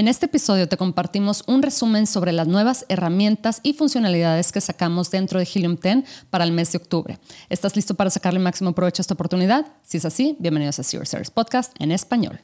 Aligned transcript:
En 0.00 0.08
este 0.08 0.24
episodio 0.24 0.66
te 0.66 0.78
compartimos 0.78 1.44
un 1.46 1.60
resumen 1.60 2.06
sobre 2.06 2.32
las 2.32 2.48
nuevas 2.48 2.86
herramientas 2.88 3.60
y 3.62 3.74
funcionalidades 3.74 4.50
que 4.50 4.62
sacamos 4.62 5.10
dentro 5.10 5.38
de 5.38 5.46
Helium 5.54 5.76
10 5.76 6.04
para 6.30 6.44
el 6.44 6.52
mes 6.52 6.72
de 6.72 6.78
octubre. 6.78 7.18
¿Estás 7.50 7.76
listo 7.76 7.94
para 7.94 8.08
sacarle 8.08 8.38
máximo 8.38 8.74
provecho 8.74 9.02
a 9.02 9.04
esta 9.04 9.12
oportunidad? 9.12 9.66
Si 9.82 9.98
es 9.98 10.06
así, 10.06 10.38
bienvenidos 10.38 10.78
a 10.78 10.84
Zero 10.84 11.04
Service 11.04 11.30
Podcast 11.30 11.74
en 11.78 11.92
español. 11.92 12.40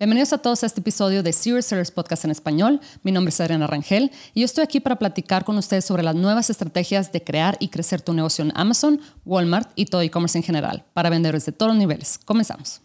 Bienvenidos 0.00 0.32
a 0.32 0.38
todos 0.38 0.62
a 0.62 0.66
este 0.66 0.80
episodio 0.80 1.22
de 1.22 1.30
Serious 1.30 1.66
Sellers 1.66 1.90
Podcast 1.90 2.24
en 2.24 2.30
español. 2.30 2.80
Mi 3.02 3.12
nombre 3.12 3.28
es 3.28 3.38
Adriana 3.38 3.66
Rangel 3.66 4.10
y 4.32 4.40
yo 4.40 4.46
estoy 4.46 4.64
aquí 4.64 4.80
para 4.80 4.96
platicar 4.96 5.44
con 5.44 5.58
ustedes 5.58 5.84
sobre 5.84 6.02
las 6.02 6.14
nuevas 6.14 6.48
estrategias 6.48 7.12
de 7.12 7.22
crear 7.22 7.58
y 7.60 7.68
crecer 7.68 8.00
tu 8.00 8.14
negocio 8.14 8.42
en 8.42 8.50
Amazon, 8.54 9.02
Walmart 9.26 9.70
y 9.74 9.84
todo 9.84 10.00
e-commerce 10.00 10.38
en 10.38 10.42
general 10.42 10.86
para 10.94 11.10
vendedores 11.10 11.44
de 11.44 11.52
todos 11.52 11.72
los 11.72 11.78
niveles. 11.78 12.18
Comenzamos. 12.24 12.80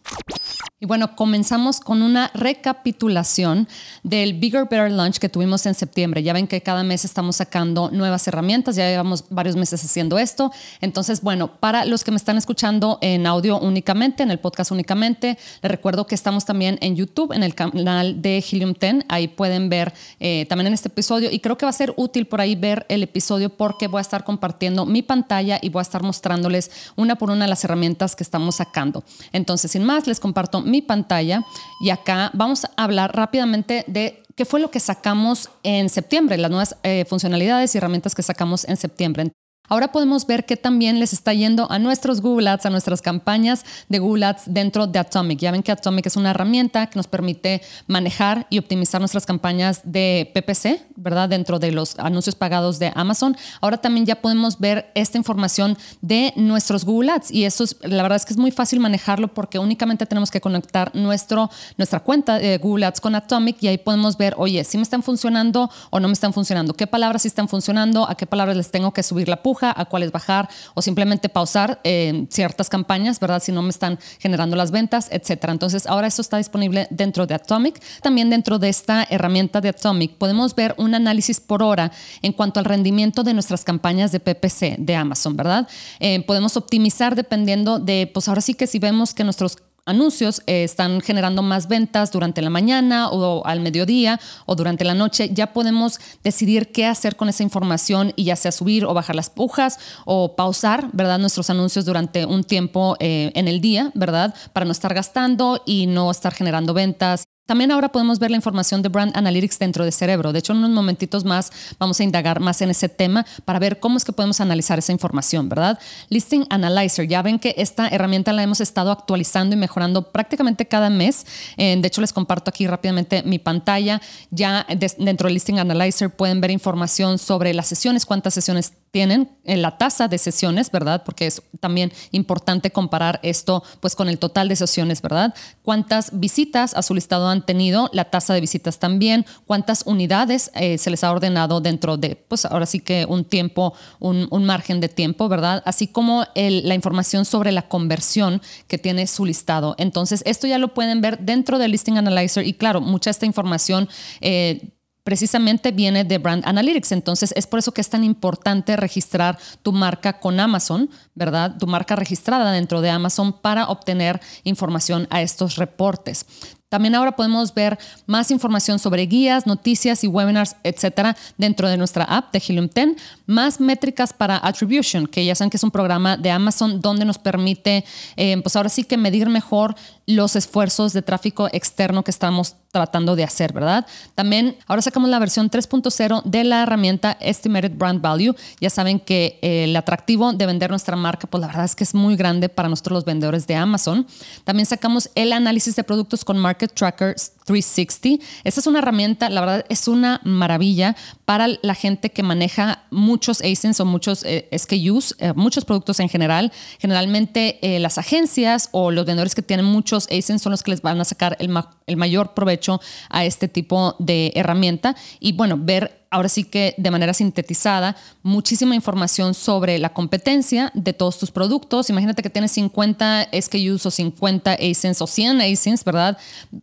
Y 0.78 0.88
bueno, 0.88 1.16
comenzamos 1.16 1.80
con 1.80 2.02
una 2.02 2.32
recapitulación 2.34 3.70
del 4.04 4.34
Bigger 4.34 4.68
Better 4.70 4.92
Lunch 4.92 5.20
que 5.20 5.30
tuvimos 5.30 5.66
en 5.66 5.74
septiembre. 5.74 6.22
Ya 6.22 6.34
ven 6.34 6.48
que 6.48 6.60
cada 6.60 6.84
mes 6.84 7.06
estamos 7.06 7.38
sacando 7.38 7.92
nuevas 7.92 8.28
herramientas, 8.28 8.76
ya 8.76 8.90
llevamos 8.90 9.24
varios 9.30 9.56
meses 9.56 9.82
haciendo 9.86 10.18
esto. 10.18 10.52
Entonces, 10.82 11.22
bueno, 11.22 11.62
para 11.62 11.86
los 11.86 12.04
que 12.04 12.12
me 12.12 12.18
están 12.18 12.38
escuchando 12.38 13.00
en 13.00 13.26
audio 13.26 13.58
únicamente, 13.58 14.24
en 14.24 14.32
el 14.32 14.40
podcast 14.40 14.72
únicamente, 14.72 15.38
les 15.62 15.72
recuerdo 15.72 16.08
que 16.08 16.16
estamos 16.16 16.44
también 16.44 16.78
en 16.82 16.98
YouTube, 16.98 17.32
en 17.32 17.44
el 17.44 17.56
canal 17.56 18.22
de 18.22 18.40
Helium 18.40 18.73
10. 18.78 19.06
Ahí 19.08 19.30
pueden 19.30 19.70
ver 19.70 19.94
eh, 20.20 20.46
también 20.50 20.68
en 20.68 20.73
este 20.73 20.90
episodio 20.90 21.32
y 21.32 21.40
creo 21.40 21.58
que 21.58 21.66
va 21.66 21.70
a 21.70 21.73
ser 21.73 21.94
útil 21.96 22.28
por 22.28 22.42
ahí 22.42 22.56
ver 22.56 22.86
el 22.90 23.02
episodio 23.02 23.50
porque 23.50 23.88
voy 23.88 24.00
a 24.00 24.02
estar 24.02 24.26
compartiendo 24.26 24.86
mi 24.86 25.04
pantalla 25.04 25.58
y 25.62 25.70
voy 25.70 25.80
a 25.80 25.84
estar 25.84 26.04
mostrándoles 26.04 26.70
una 26.98 27.16
por 27.16 27.32
una 27.32 27.48
las 27.48 27.64
herramientas 27.64 28.14
que 28.17 28.23
estamos 28.23 28.56
sacando. 28.56 29.06
Entonces, 29.32 29.72
sin 29.72 29.86
más, 29.86 30.06
les 30.06 30.20
comparto 30.20 30.64
mi 30.66 30.81
pantalla 30.81 31.44
y 31.81 31.89
acá 31.89 32.31
vamos 32.33 32.66
a 32.66 32.83
hablar 32.83 33.16
rápidamente 33.16 33.83
de 33.88 34.23
qué 34.35 34.45
fue 34.45 34.59
lo 34.59 34.71
que 34.71 34.80
sacamos 34.80 35.49
en 35.63 35.89
septiembre, 35.89 36.38
las 36.38 36.52
nuevas 36.52 36.77
eh, 36.83 37.05
funcionalidades 37.08 37.73
y 37.73 37.77
herramientas 37.77 38.16
que 38.16 38.23
sacamos 38.23 38.66
en 38.66 38.77
septiembre. 38.77 39.31
Ahora 39.67 39.91
podemos 39.91 40.27
ver 40.27 40.45
que 40.45 40.58
también 40.58 40.99
les 40.99 41.13
está 41.13 41.33
yendo 41.33 41.71
a 41.71 41.80
nuestros 41.80 42.21
Google 42.21 42.49
Ads, 42.49 42.67
a 42.67 42.69
nuestras 42.69 43.02
campañas 43.02 43.66
de 43.89 43.99
Google 43.99 44.25
Ads 44.25 44.44
dentro 44.45 44.88
de 44.88 44.99
Atomic. 44.99 45.39
Ya 45.39 45.52
ven 45.52 45.63
que 45.63 45.71
Atomic 45.71 46.05
es 46.05 46.16
una 46.16 46.31
herramienta 46.31 46.88
que 46.88 46.97
nos 46.97 47.08
permite 47.08 47.61
manejar 47.88 48.45
y 48.49 48.59
optimizar 48.59 49.02
nuestras 49.02 49.25
campañas 49.25 49.81
de 49.83 50.31
PPC, 50.33 50.81
¿verdad? 50.95 51.30
Dentro 51.30 51.58
de 51.59 51.71
los 51.71 51.97
anuncios 51.97 52.36
pagados 52.36 52.77
de 52.80 52.91
Amazon. 52.95 53.36
Ahora 53.61 53.77
también 53.77 54.05
ya 54.05 54.21
podemos 54.21 54.59
ver 54.59 54.91
esta 54.93 55.17
información 55.17 55.77
de 56.02 56.33
nuestros 56.36 56.86
Google 56.86 57.11
Ads 57.11 57.31
y 57.31 57.45
eso 57.45 57.63
es, 57.63 57.75
la 57.81 58.03
verdad 58.03 58.17
es 58.17 58.25
que 58.25 58.33
es 58.33 58.38
muy 58.38 58.52
fácil 58.52 58.80
manejarlo 58.80 59.33
porque 59.33 59.58
únicamente 59.58 60.05
tenemos 60.05 60.30
que 60.30 60.41
conectar 60.41 60.95
nuestro, 60.95 61.49
nuestra 61.77 62.02
cuenta 62.02 62.38
de 62.38 62.58
Google 62.58 62.86
Ads 62.86 63.02
con 63.02 63.16
Atomic 63.16 63.58
y 63.61 63.67
ahí 63.67 63.77
podemos 63.77 64.17
ver, 64.17 64.36
oye, 64.38 64.63
si 64.63 64.77
me 64.77 64.83
están 64.83 65.02
funcionando 65.02 65.71
o 65.89 65.99
no 65.99 66.08
me 66.08 66.13
están 66.13 66.33
funcionando, 66.33 66.73
qué 66.73 66.88
palabras 66.88 67.23
sí 67.23 67.27
están 67.27 67.47
funcionando, 67.47 68.08
a 68.08 68.16
qué 68.16 68.27
palabras 68.27 68.55
les 68.55 68.69
tengo 68.69 68.91
que 68.93 69.02
subir 69.02 69.27
la 69.27 69.41
puja 69.41 69.55
a 69.64 69.86
cuáles 69.86 70.11
bajar 70.11 70.50
o 70.73 70.81
simplemente 70.81 71.30
pausar 71.30 71.80
eh, 71.84 72.25
ciertas 72.30 72.70
campañas, 72.70 73.20
¿verdad? 73.20 73.42
Si 73.42 73.52
no 73.52 73.61
me 73.61 73.70
están 73.70 74.00
generando 74.20 74.56
las 74.56 74.72
ventas, 74.72 75.08
etcétera. 75.11 75.53
Entonces, 75.53 75.88
ahora 75.88 76.08
esto 76.08 76.22
está 76.22 76.38
disponible 76.38 76.88
dentro 76.89 77.25
de 77.25 77.36
Atomic. 77.36 77.81
También 78.02 78.30
dentro 78.30 78.59
de 78.59 78.70
esta 78.70 79.06
herramienta 79.09 79.61
de 79.61 79.70
Atomic 79.70 80.16
podemos 80.17 80.56
ver 80.56 80.76
un 80.78 80.95
análisis 80.95 81.39
por 81.39 81.64
hora 81.64 81.92
en 82.22 82.33
cuanto 82.33 82.59
al 82.59 82.66
rendimiento 82.66 83.23
de 83.23 83.33
nuestras 83.33 83.64
campañas 83.64 84.11
de 84.11 84.20
PPC 84.20 84.78
de 84.78 84.95
Amazon, 84.95 85.36
¿verdad? 85.36 85.67
Eh, 86.00 86.23
podemos 86.26 86.58
optimizar 86.58 87.16
dependiendo 87.16 87.80
de, 87.80 88.09
pues 88.14 88.28
ahora 88.28 88.42
sí 88.42 88.53
que 88.53 88.67
si 88.67 88.80
vemos 88.80 89.14
que 89.14 89.23
nuestros 89.23 89.58
anuncios 89.86 90.41
eh, 90.47 90.64
están 90.64 91.02
generando 91.02 91.42
más 91.42 91.67
ventas 91.67 92.11
durante 92.11 92.42
la 92.42 92.49
mañana 92.49 93.10
o 93.10 93.45
al 93.45 93.60
mediodía 93.60 94.20
o 94.45 94.55
durante 94.55 94.83
la 94.83 94.93
noche, 94.93 95.30
ya 95.33 95.54
podemos 95.54 95.99
decidir 96.23 96.71
qué 96.71 96.86
hacer 96.86 97.15
con 97.15 97.30
esa 97.30 97.43
información 97.43 98.14
y 98.15 98.26
ya 98.26 98.36
sea 98.36 98.52
subir 98.52 98.86
o 98.86 98.93
bajar 98.93 99.15
las 99.15 99.30
pujas 99.30 99.80
o 100.05 100.36
pausar, 100.36 100.89
¿verdad? 100.93 101.20
Nuestros 101.20 101.49
anuncios 101.49 101.86
durante 101.86 102.26
un 102.26 102.43
tiempo 102.43 102.98
eh, 102.99 103.32
en 103.36 103.48
el 103.48 103.61
día, 103.61 103.92
¿verdad? 103.93 104.33
Para 104.54 104.65
no 104.65 104.71
estar 104.71 104.93
gastando 104.93 105.61
y 105.65 105.87
no 105.87 106.11
estar 106.11 106.33
generando 106.33 106.73
ventas 106.73 107.26
también 107.45 107.72
ahora 107.72 107.89
podemos 107.89 108.20
ver 108.20 108.32
la 108.32 108.38
información 108.38 108.82
de 108.82 108.89
Brand 108.89 109.16
Analytics 109.16 109.60
dentro 109.60 109.86
de 109.86 109.92
Cerebro. 109.92 110.33
De 110.33 110.39
hecho, 110.39 110.54
en 110.54 110.60
unos 110.60 110.72
momentitos 110.72 111.23
más 111.26 111.52
vamos 111.80 112.00
a 112.00 112.04
indagar 112.04 112.39
más 112.39 112.61
en 112.61 112.72
ese 112.72 112.89
tema 112.89 113.26
para 113.45 113.60
ver 113.60 113.80
cómo 113.80 113.98
es 113.98 114.06
que 114.06 114.11
podemos 114.11 114.42
analizar 114.42 114.80
esa 114.80 114.92
información, 114.92 115.48
¿verdad? 115.50 115.80
Listing 116.10 116.45
Analyzer. 116.50 117.08
Ya 117.08 117.22
ven 117.22 117.39
que 117.39 117.54
esta 117.58 117.88
herramienta 117.88 118.34
la 118.34 118.44
hemos 118.44 118.61
estado 118.61 118.92
actualizando 118.92 119.55
y 119.55 119.60
mejorando 119.60 120.11
prácticamente 120.11 120.66
cada 120.66 120.89
mes. 120.89 121.26
Eh, 121.58 121.78
de 121.80 121.88
hecho, 121.88 122.02
les 122.02 122.14
comparto 122.14 122.50
aquí 122.50 122.67
rápidamente 122.67 123.23
mi 123.23 123.39
pantalla. 123.39 124.02
Ya 124.32 124.66
dentro 124.98 125.28
del 125.28 125.36
Listing 125.36 125.60
Analyzer 125.60 126.10
pueden 126.10 126.42
ver 126.42 126.52
información 126.52 127.17
sobre 127.17 127.54
las 127.54 127.67
sesiones, 127.67 128.06
cuántas 128.06 128.34
sesiones 128.34 128.74
tienen 128.95 129.30
en 129.44 129.62
la 129.62 129.78
tasa 129.78 130.07
de 130.07 130.18
sesiones, 130.18 130.72
¿verdad? 130.72 131.04
Porque 131.04 131.28
es 131.28 131.42
también 131.60 131.92
importante 132.12 132.72
comparar 132.72 133.19
esto 133.24 133.62
pues 133.81 133.94
con 133.94 134.07
el 134.07 134.19
total 134.19 134.48
de 134.48 134.56
sesiones, 134.56 135.01
¿verdad? 135.01 135.36
Cuántas 135.63 136.18
visitas 136.18 136.74
a 136.74 136.81
su 136.81 136.95
listado 136.95 137.28
han 137.28 137.45
tenido, 137.45 137.89
la 137.92 138.06
tasa 138.06 138.34
de 138.34 138.39
visitas 138.39 138.80
también, 138.80 139.25
cuántas 139.45 139.84
unidades 139.86 140.50
eh, 140.56 140.78
se 140.78 140.92
les 140.92 141.04
ha 141.04 141.12
ordenado 141.12 141.60
dentro 141.60 141.98
de, 141.98 142.16
pues 142.16 142.45
ahora 142.45 142.66
sí 142.66 142.80
que 142.80 143.06
un 143.06 143.25
tiempo, 143.25 143.74
un, 144.00 144.45
margen 144.45 144.80
de 144.80 144.88
tiempo, 144.88 145.28
¿verdad? 145.28 145.62
Así 145.66 145.88
como 145.88 146.24
la 146.34 146.74
información 146.74 147.25
sobre 147.25 147.51
la 147.51 147.63
conversión 147.68 148.42
que 148.69 148.78
tiene 148.78 149.07
su 149.07 149.25
listado. 149.25 149.75
Entonces, 149.78 150.24
esto 150.25 150.48
ya 150.48 150.57
lo 150.57 150.74
pueden 150.74 151.01
ver 151.01 151.19
dentro 151.19 151.60
del 151.60 151.72
Listing 151.72 151.98
Analyzer 151.98 152.48
y 152.48 152.54
claro, 152.54 152.80
mucha 152.80 153.10
esta 153.10 153.25
información 153.25 153.89
eh, 154.22 154.72
precisamente 155.06 155.71
viene 155.71 156.04
de 156.04 156.18
Brand 156.18 156.44
Analytics. 156.45 156.92
Entonces 156.92 157.31
es 157.38 157.45
por 157.45 157.60
eso 157.60 157.71
que 157.71 157.80
es 157.80 157.89
tan 157.89 158.04
importante 158.04 158.75
registrar 158.75 159.38
tu 159.62 159.71
marca 159.71 160.19
con 160.19 160.39
Amazon, 160.39 160.89
¿verdad? 161.13 161.56
Tu 161.60 161.68
marca 161.68 161.95
registrada 161.95 162.51
dentro 162.51 162.81
de 162.81 162.89
Amazon 162.89 163.31
para 163.31 163.68
obtener 163.68 164.19
información 164.44 165.07
a 165.12 165.21
estos 165.21 165.57
reportes. 165.57 166.25
También 166.69 166.95
ahora 166.95 167.16
podemos 167.16 167.54
ver 167.54 167.77
más 168.07 168.31
información 168.31 168.80
sobre 168.80 169.06
guías, 169.06 169.45
noticias 169.45 170.04
y 170.04 170.07
webinars, 170.07 170.56
etcétera, 170.63 171.16
dentro 171.38 171.69
de 171.69 171.77
nuestra 171.77 172.04
app 172.04 172.33
de 172.33 172.42
Helium 172.45 172.68
10. 172.68 172.98
Más 173.27 173.62
métricas 173.62 174.12
para 174.12 174.45
Attribution, 174.45 175.06
que 175.06 175.24
ya 175.24 175.36
saben 175.36 175.51
que 175.51 175.57
es 175.57 175.63
un 175.63 175.72
programa 175.72 176.18
de 176.18 176.31
Amazon 176.31 176.81
donde 176.81 177.06
nos 177.06 177.19
permite, 177.19 177.86
eh, 178.18 178.38
pues 178.42 178.56
ahora 178.56 178.69
sí 178.69 178.83
que 178.83 178.98
medir 178.98 179.30
mejor 179.30 179.75
los 180.07 180.36
esfuerzos 180.36 180.94
de 180.94 181.01
tráfico 181.01 181.48
externo 181.51 182.04
que 182.04 182.12
estamos 182.12 182.56
tratando 182.71 183.16
de 183.16 183.24
hacer, 183.24 183.54
¿verdad? 183.54 183.86
También 184.16 184.57
ahora 184.68 184.81
sacamos 184.81 185.10
la 185.10 185.18
versión 185.18 185.50
3.0 185.50 186.24
de 186.24 186.44
la 186.44 186.63
herramienta 186.63 187.18
Estimated 187.19 187.71
Brand 187.71 188.01
Value. 188.01 188.36
Ya 188.60 188.69
saben 188.69 189.00
que 189.00 189.39
eh, 189.42 189.63
el 189.63 189.75
atractivo 189.75 190.33
de 190.33 190.45
vender 190.45 190.69
nuestra 190.69 190.95
marca, 190.95 191.25
pues 191.27 191.42
la 191.42 191.48
verdad 191.48 191.66
es 191.66 191.75
que 191.75 191.83
es 191.83 191.95
muy 191.95 192.16
grande 192.16 192.50
para 192.50 192.69
nosotros 192.69 192.95
los 192.98 193.06
vendedores 193.06 193.48
de 193.48 193.56
Amazon. 193.56 194.06
También 194.44 194.66
sacamos 194.66 195.10
el 195.16 195.33
análisis 195.33 195.75
de 195.75 195.83
productos 195.83 196.25
con 196.25 196.38
Market 196.38 196.74
Tracker 196.74 197.16
360. 197.45 198.24
Esta 198.44 198.60
es 198.60 198.68
una 198.68 198.80
herramienta, 198.80 199.30
la 199.30 199.42
verdad 199.42 199.66
es 199.69 199.88
una 199.88 200.19
maravilla 200.24 200.95
para 201.24 201.48
la 201.62 201.74
gente 201.74 202.12
que 202.12 202.24
maneja 202.24 202.83
muchos 202.92 203.42
ASINs 203.42 203.80
o 203.80 203.86
muchos 203.86 204.24
eh, 204.24 204.50
SKUs, 204.56 205.16
eh, 205.19 205.33
muchos 205.36 205.63
productos 205.63 206.00
en 206.00 206.10
general. 206.10 206.51
Generalmente 206.80 207.60
las 207.80 207.98
agencias 207.98 208.69
o 208.72 208.92
los 208.92 209.06
vendedores 209.06 209.36
que 209.36 209.42
tienen 209.42 209.66
muchos 209.66 209.86
muchos 209.86 210.42
son 210.42 210.51
los 210.51 210.63
que 210.63 210.72
les 210.72 210.81
van 210.81 211.00
a 211.00 211.06
sacar 211.06 211.38
el 211.39 211.98
mayor 211.98 212.34
provecho 212.34 212.81
a 213.10 213.24
este 213.24 213.48
tipo 213.48 213.95
de 214.00 214.31
herramienta 214.36 214.95
y 215.19 215.34
bueno, 215.34 215.57
ver 215.60 216.05
ahora 216.15 216.30
sí 216.30 216.45
que 216.45 216.74
de 216.77 216.92
manera 216.92 217.13
sintetizada, 217.13 217.98
muchísima 218.24 218.74
información 218.74 219.34
sobre 219.34 219.78
la 219.80 219.90
competencia 219.90 220.72
de 220.74 220.94
todos 220.94 221.19
tus 221.19 221.30
productos. 221.30 221.90
Imagínate 221.90 222.24
que 222.24 222.30
tienes 222.30 222.54
50 222.54 223.28
SKUs 223.34 223.86
o 223.86 223.92
50 223.92 224.54
ASINs 224.54 225.01
o 225.01 225.07
100 225.07 225.42
ASINs, 225.42 225.84
¿verdad? 225.84 226.18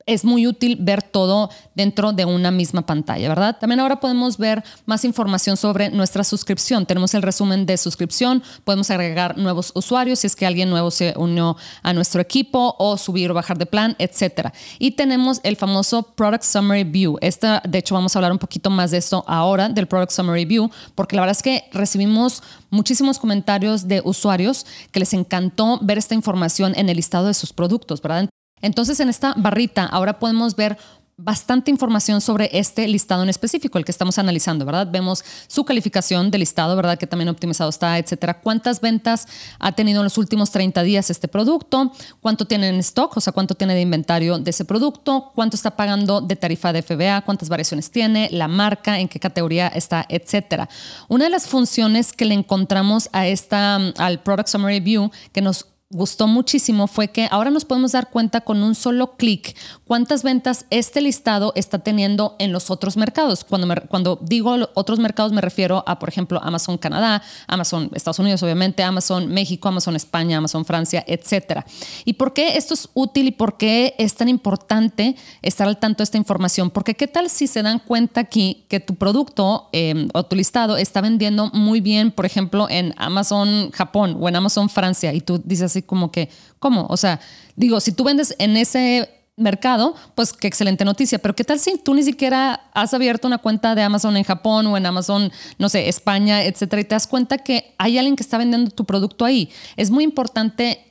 Es 0.07 0.25
muy 0.25 0.47
útil 0.47 0.79
ver 0.81 1.03
todo 1.03 1.51
dentro 1.75 2.15
de 2.15 2.25
una 2.25 2.51
misma 2.51 2.87
pantalla, 2.87 3.29
¿verdad? 3.29 3.59
También 3.61 3.81
ahora 3.81 4.01
podemos 4.01 4.39
ver 4.39 4.65
más 4.87 5.05
información 5.05 5.59
sobre 5.59 5.91
nuestra 5.91 6.25
suscripción. 6.25 6.87
Tenemos 6.87 7.13
el 7.13 7.21
resumen 7.21 7.67
de 7.67 7.77
suscripción, 7.77 8.43
podemos 8.65 8.91
agregar 8.91 9.37
nuevos 9.37 9.73
usuarios 9.75 10.21
si 10.21 10.29
es 10.29 10.35
que 10.35 10.47
alguien 10.47 10.71
nuevo 10.71 10.91
se 10.91 11.13
unió 11.19 11.59
a 11.83 11.93
nuestro 11.93 12.23
equipo 12.23 12.75
o 12.79 12.97
subir 12.97 13.31
o 13.31 13.35
bajar 13.35 13.59
de 13.59 13.67
plan, 13.67 13.97
etcétera. 13.99 14.55
Y 14.79 14.93
tenemos 14.93 15.41
el 15.43 15.57
famoso 15.57 16.03
Product 16.03 16.43
Summary 16.43 16.85
View. 16.85 17.19
Esta, 17.21 17.63
de 17.69 17.79
hecho, 17.79 17.95
vamos 17.95 18.17
a 18.17 18.19
hablar 18.19 18.33
un 18.33 18.39
poquito 18.39 18.71
más 18.71 18.93
de 18.93 18.97
esto 18.97 19.23
ahora 19.27 19.42
ahora 19.43 19.69
del 19.69 19.87
Product 19.87 20.13
Summary 20.13 20.45
View, 20.45 20.71
porque 20.95 21.17
la 21.17 21.23
verdad 21.23 21.37
es 21.37 21.43
que 21.43 21.65
recibimos 21.73 22.43
muchísimos 22.71 23.19
comentarios 23.19 23.89
de 23.89 24.01
usuarios 24.05 24.67
que 24.91 25.01
les 25.01 25.13
encantó 25.13 25.79
ver 25.83 25.99
esta 25.99 26.15
información 26.15 26.73
en 26.77 26.89
el 26.89 26.97
listado 26.97 27.27
de 27.27 27.35
sus 27.35 27.53
productos, 27.53 28.01
¿verdad? 28.01 28.29
Entonces 28.63 29.01
en 29.01 29.09
esta 29.09 29.35
barrita 29.37 29.85
ahora 29.85 30.19
podemos 30.19 30.57
ver 30.57 30.79
bastante 31.17 31.71
información 31.71 32.21
sobre 32.21 32.49
este 32.53 32.89
listado 32.89 33.23
en 33.23 33.29
específico, 33.29 33.79
el 33.79 33.85
que 33.85 33.93
estamos 33.93 34.19
analizando, 34.19 34.65
¿verdad? 34.65 34.89
Vemos 34.91 35.25
su 35.47 35.65
calificación 35.65 36.31
de 36.31 36.39
listado, 36.39 36.75
¿verdad? 36.75 36.99
Que 36.99 37.07
también 37.07 37.29
optimizado 37.29 37.71
está, 37.71 37.99
etcétera. 37.99 38.41
¿Cuántas 38.41 38.81
ventas 38.81 39.29
ha 39.59 39.73
tenido 39.73 40.01
en 40.01 40.05
los 40.05 40.19
últimos 40.19 40.51
30 40.51 40.83
días 40.83 41.11
este 41.11 41.29
producto? 41.29 41.93
¿Cuánto 42.21 42.47
tiene 42.47 42.69
en 42.69 42.77
stock? 42.77 43.17
O 43.17 43.21
sea, 43.21 43.33
¿cuánto 43.33 43.55
tiene 43.55 43.75
de 43.75 43.83
inventario 43.83 44.39
de 44.39 44.51
ese 44.51 44.65
producto? 44.65 45.31
¿Cuánto 45.35 45.57
está 45.57 45.77
pagando 45.77 46.21
de 46.21 46.35
tarifa 46.37 46.73
de 46.73 46.83
FBA? 46.83 47.23
¿Cuántas 47.23 47.49
variaciones 47.49 47.91
tiene? 47.91 48.29
¿La 48.33 48.49
marca? 48.49 48.99
¿En 48.99 49.09
qué 49.09 49.21
categoría 49.21 49.69
está? 49.69 50.05
Etcétera. 50.09 50.69
Una 51.09 51.25
de 51.25 51.31
las 51.31 51.47
funciones 51.47 52.13
que 52.13 52.25
le 52.25 52.35
encontramos 52.35 53.09
a 53.13 53.27
esta, 53.27 53.77
al 53.77 54.23
Product 54.23 54.49
Summary 54.49 54.81
View 54.81 55.11
que 55.33 55.43
nos 55.43 55.67
gustó 55.93 56.27
muchísimo 56.27 56.87
fue 56.87 57.09
que 57.09 57.29
ahora 57.31 57.51
nos 57.51 57.65
podemos 57.65 57.93
dar 57.93 58.11
cuenta 58.11 58.41
con 58.41 58.63
un 58.63 58.75
solo 58.75 59.17
clic 59.17 59.55
cuántas 59.93 60.23
ventas 60.23 60.65
este 60.71 61.03
listado 61.03 61.53
está 61.55 61.81
teniendo 61.81 62.35
en 62.39 62.51
los 62.51 62.71
otros 62.71 62.97
mercados. 62.97 63.45
Cuando, 63.45 63.69
cuando 63.91 64.19
digo 64.23 64.57
otros 64.73 64.99
mercados 64.99 65.33
me 65.33 65.43
refiero 65.43 65.85
a, 65.87 65.99
por 65.99 66.09
ejemplo, 66.09 66.41
Amazon 66.43 66.79
Canadá, 66.79 67.23
Amazon 67.47 67.91
Estados 67.93 68.19
Unidos, 68.19 68.43
obviamente, 68.43 68.83
Amazon 68.83 69.29
México, 69.29 69.69
Amazon 69.69 69.95
España, 69.95 70.39
Amazon 70.39 70.65
Francia, 70.65 71.05
etc. 71.07 71.67
¿Y 72.07 72.15
por 72.15 72.33
qué 72.33 72.57
esto 72.57 72.73
es 72.73 72.89
útil 72.95 73.27
y 73.27 73.33
por 73.33 73.59
qué 73.59 73.95
es 73.99 74.15
tan 74.15 74.31
importante 74.31 75.15
estar 75.43 75.69
al 75.69 75.77
tanto 75.77 75.99
de 75.99 76.05
esta 76.05 76.17
información? 76.17 76.71
Porque 76.71 76.95
qué 76.95 77.07
tal 77.07 77.29
si 77.29 77.47
se 77.47 77.63
dan 77.63 77.79
cuenta 77.79 78.23
aquí 78.23 78.65
que 78.71 78.81
tu 78.81 78.95
producto 78.95 79.69
em, 79.73 80.09
o 80.15 80.23
tu 80.23 80.37
listado 80.37 80.79
está 80.79 81.03
vendiendo 81.03 81.51
muy 81.53 81.83
bien, 81.83 82.13
por 82.13 82.25
ejemplo, 82.25 82.67
en 82.71 82.95
Amazon 82.97 83.71
Japón 83.73 84.17
o 84.19 84.27
en 84.27 84.37
Amazon 84.37 84.71
Francia 84.71 85.13
y 85.13 85.21
tú 85.21 85.43
dices 85.45 85.67
así, 85.67 85.83
como 85.83 86.11
que, 86.11 86.31
¿cómo? 86.59 86.87
O 86.89 86.97
sea, 86.97 87.21
digo, 87.57 87.79
si 87.79 87.93
tú 87.93 88.05
vendes 88.05 88.35
en 88.39 88.57
ese 88.57 89.22
mercado, 89.37 89.95
pues 90.15 90.33
qué 90.33 90.47
excelente 90.47 90.85
noticia. 90.85 91.19
Pero 91.19 91.35
¿qué 91.35 91.45
tal 91.45 91.59
si 91.59 91.79
tú 91.79 91.95
ni 91.95 92.03
siquiera 92.03 92.69
has 92.75 92.95
abierto 92.95 93.27
una 93.27 93.39
cuenta 93.39 93.75
de 93.75 93.83
Amazon 93.83 94.17
en 94.17 94.25
Japón 94.25 94.67
o 94.67 94.77
en 94.77 94.87
Amazon, 94.87 95.33
no 95.59 95.69
sé, 95.69 95.89
España, 95.89 96.45
etcétera, 96.45 96.83
y 96.83 96.85
te 96.85 96.95
das 96.95 97.07
cuenta 97.07 97.39
que 97.39 97.75
hay 97.79 97.99
alguien 97.99 98.17
que 98.17 98.23
está 98.23 98.39
vendiendo 98.39 98.71
tu 98.71 98.85
producto 98.85 99.25
ahí? 99.25 99.51
Es 99.77 99.91
muy 99.91 100.05
importante 100.05 100.89